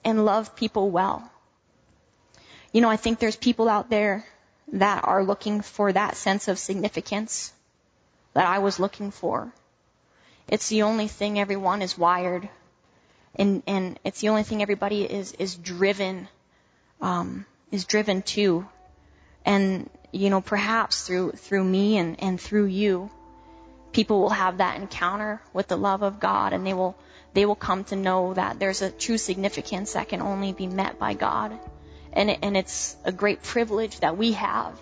and 0.04 0.26
love 0.26 0.56
people 0.56 0.90
well. 0.90 1.30
You 2.74 2.82
know, 2.82 2.90
I 2.90 2.98
think 2.98 3.20
there's 3.20 3.36
people 3.36 3.70
out 3.70 3.92
there 3.92 4.26
that 4.74 5.06
are 5.06 5.24
looking 5.24 5.62
for 5.62 5.94
that 5.94 6.18
sense 6.18 6.48
of 6.48 6.58
significance 6.58 7.54
that 8.34 8.48
I 8.48 8.60
was 8.60 8.80
looking 8.80 9.12
for. 9.12 9.54
It's 10.48 10.70
the 10.70 10.82
only 10.82 11.08
thing 11.08 11.40
everyone 11.40 11.84
is 11.84 11.98
wired, 11.98 12.50
and 13.36 13.62
and 13.68 14.00
it's 14.04 14.22
the 14.22 14.30
only 14.30 14.42
thing 14.42 14.64
everybody 14.64 15.04
is 15.04 15.34
is 15.34 15.56
driven, 15.56 16.28
um, 17.00 17.46
is 17.72 17.86
driven 17.86 18.24
to, 18.34 18.68
and 19.46 19.88
you 20.12 20.32
know 20.32 20.42
perhaps 20.42 21.06
through 21.06 21.34
through 21.34 21.64
me 21.64 21.98
and 21.98 22.22
and 22.24 22.42
through 22.42 22.66
you, 22.66 23.12
people 23.92 24.20
will 24.20 24.30
have 24.30 24.58
that 24.58 24.78
encounter 24.78 25.42
with 25.54 25.68
the 25.68 25.78
love 25.78 26.02
of 26.02 26.20
God, 26.20 26.54
and 26.54 26.66
they 26.66 26.74
will 26.74 26.96
they 27.36 27.46
will 27.46 27.56
come 27.56 27.84
to 27.86 27.96
know 27.96 28.34
that 28.34 28.60
there's 28.60 28.82
a 28.82 28.90
true 28.90 29.20
significance 29.20 29.94
that 29.94 30.10
can 30.10 30.22
only 30.22 30.54
be 30.54 30.66
met 30.68 30.98
by 30.98 31.14
God, 31.14 31.58
and 32.14 32.30
and 32.44 32.58
it's 32.58 32.96
a 33.04 33.12
great 33.12 33.42
privilege 33.44 34.00
that 34.00 34.18
we 34.18 34.34
have, 34.34 34.80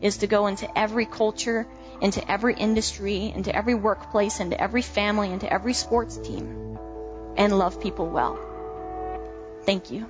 is 0.00 0.18
to 0.18 0.26
go 0.26 0.46
into 0.46 0.66
every 0.78 1.06
culture 1.06 1.66
into 2.02 2.30
every 2.30 2.54
industry, 2.54 3.32
into 3.34 3.54
every 3.54 3.74
workplace, 3.74 4.40
into 4.40 4.60
every 4.60 4.82
family, 4.82 5.30
into 5.32 5.50
every 5.50 5.72
sports 5.72 6.16
team, 6.16 6.76
and 7.36 7.56
love 7.56 7.80
people 7.80 8.08
well. 8.08 8.38
Thank 9.64 9.92
you. 9.92 10.08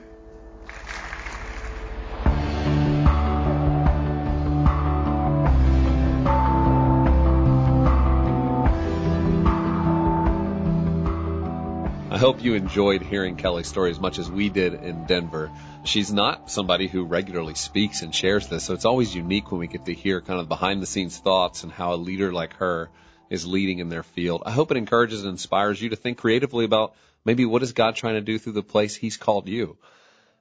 Hope 12.22 12.44
you 12.44 12.54
enjoyed 12.54 13.02
hearing 13.02 13.34
Kelly's 13.34 13.66
story 13.66 13.90
as 13.90 13.98
much 13.98 14.20
as 14.20 14.30
we 14.30 14.48
did 14.48 14.74
in 14.74 15.06
Denver. 15.06 15.50
She's 15.82 16.12
not 16.12 16.52
somebody 16.52 16.86
who 16.86 17.04
regularly 17.04 17.54
speaks 17.54 18.02
and 18.02 18.14
shares 18.14 18.46
this, 18.46 18.62
so 18.62 18.74
it's 18.74 18.84
always 18.84 19.12
unique 19.12 19.50
when 19.50 19.58
we 19.58 19.66
get 19.66 19.86
to 19.86 19.92
hear 19.92 20.20
kind 20.20 20.38
of 20.38 20.48
behind 20.48 20.80
the 20.80 20.86
scenes 20.86 21.18
thoughts 21.18 21.64
and 21.64 21.72
how 21.72 21.94
a 21.94 21.96
leader 21.96 22.32
like 22.32 22.54
her 22.58 22.90
is 23.28 23.44
leading 23.44 23.80
in 23.80 23.88
their 23.88 24.04
field. 24.04 24.44
I 24.46 24.52
hope 24.52 24.70
it 24.70 24.76
encourages 24.76 25.22
and 25.22 25.30
inspires 25.30 25.82
you 25.82 25.88
to 25.88 25.96
think 25.96 26.18
creatively 26.18 26.64
about 26.64 26.94
maybe 27.24 27.44
what 27.44 27.64
is 27.64 27.72
God 27.72 27.96
trying 27.96 28.14
to 28.14 28.20
do 28.20 28.38
through 28.38 28.52
the 28.52 28.62
place 28.62 28.94
He's 28.94 29.16
called 29.16 29.48
you. 29.48 29.76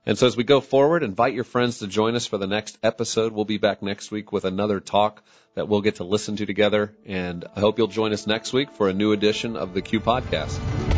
And 0.06 0.20
so 0.20 0.28
as 0.28 0.38
we 0.38 0.44
go 0.44 0.62
forward, 0.62 1.02
invite 1.02 1.34
your 1.34 1.46
friends 1.46 1.80
to 1.80 1.88
join 1.88 2.14
us 2.14 2.28
for 2.28 2.38
the 2.38 2.46
next 2.46 2.78
episode. 2.84 3.34
We'll 3.34 3.46
be 3.46 3.58
back 3.58 3.82
next 3.82 4.12
week 4.12 4.32
with 4.32 4.46
another 4.46 4.82
talk 4.82 5.24
that 5.56 5.68
we'll 5.68 5.82
get 5.82 5.96
to 5.96 6.04
listen 6.04 6.36
to 6.36 6.46
together. 6.46 6.96
And 7.08 7.44
I 7.56 7.60
hope 7.60 7.80
you'll 7.80 7.88
join 7.88 8.14
us 8.14 8.28
next 8.28 8.54
week 8.54 8.70
for 8.70 8.88
a 8.88 8.94
new 8.94 9.14
edition 9.14 9.56
of 9.58 9.74
the 9.74 9.82
Q 9.82 10.00
Podcast. 10.00 10.91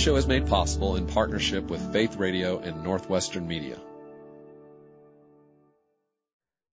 Show 0.00 0.16
is 0.16 0.26
made 0.26 0.46
possible 0.46 0.96
in 0.96 1.06
partnership 1.06 1.68
with 1.68 1.92
Faith 1.92 2.16
Radio 2.16 2.58
and 2.58 2.82
Northwestern 2.82 3.46
Media. 3.46 3.78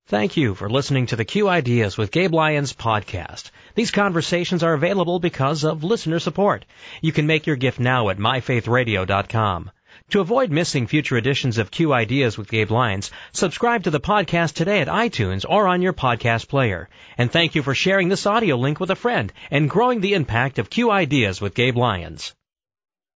Thank 0.05 0.37
you 0.37 0.55
for 0.55 0.69
listening 0.69 1.07
to 1.07 1.17
the 1.17 1.25
Q 1.25 1.49
Ideas 1.49 1.97
with 1.97 2.11
Gabe 2.11 2.33
Lyons 2.33 2.71
podcast. 2.71 3.51
These 3.75 3.91
conversations 3.91 4.63
are 4.63 4.73
available 4.73 5.19
because 5.19 5.65
of 5.65 5.83
listener 5.83 6.19
support. 6.19 6.63
You 7.01 7.11
can 7.11 7.27
make 7.27 7.45
your 7.45 7.57
gift 7.57 7.81
now 7.81 8.07
at 8.07 8.17
myfaithradio.com. 8.17 9.71
To 10.11 10.21
avoid 10.21 10.49
missing 10.49 10.87
future 10.87 11.17
editions 11.17 11.57
of 11.57 11.69
Q 11.69 11.91
Ideas 11.91 12.37
with 12.37 12.49
Gabe 12.49 12.71
Lyons, 12.71 13.11
subscribe 13.33 13.83
to 13.83 13.91
the 13.91 13.99
podcast 13.99 14.53
today 14.53 14.79
at 14.79 14.87
iTunes 14.87 15.43
or 15.47 15.67
on 15.67 15.81
your 15.81 15.91
podcast 15.91 16.47
player. 16.47 16.87
And 17.17 17.29
thank 17.29 17.55
you 17.55 17.61
for 17.61 17.75
sharing 17.75 18.07
this 18.07 18.25
audio 18.25 18.55
link 18.55 18.79
with 18.79 18.91
a 18.91 18.95
friend 18.95 19.33
and 19.51 19.69
growing 19.69 19.99
the 19.99 20.13
impact 20.13 20.59
of 20.59 20.69
Q 20.69 20.89
Ideas 20.91 21.41
with 21.41 21.53
Gabe 21.53 21.75
Lyons. 21.75 22.33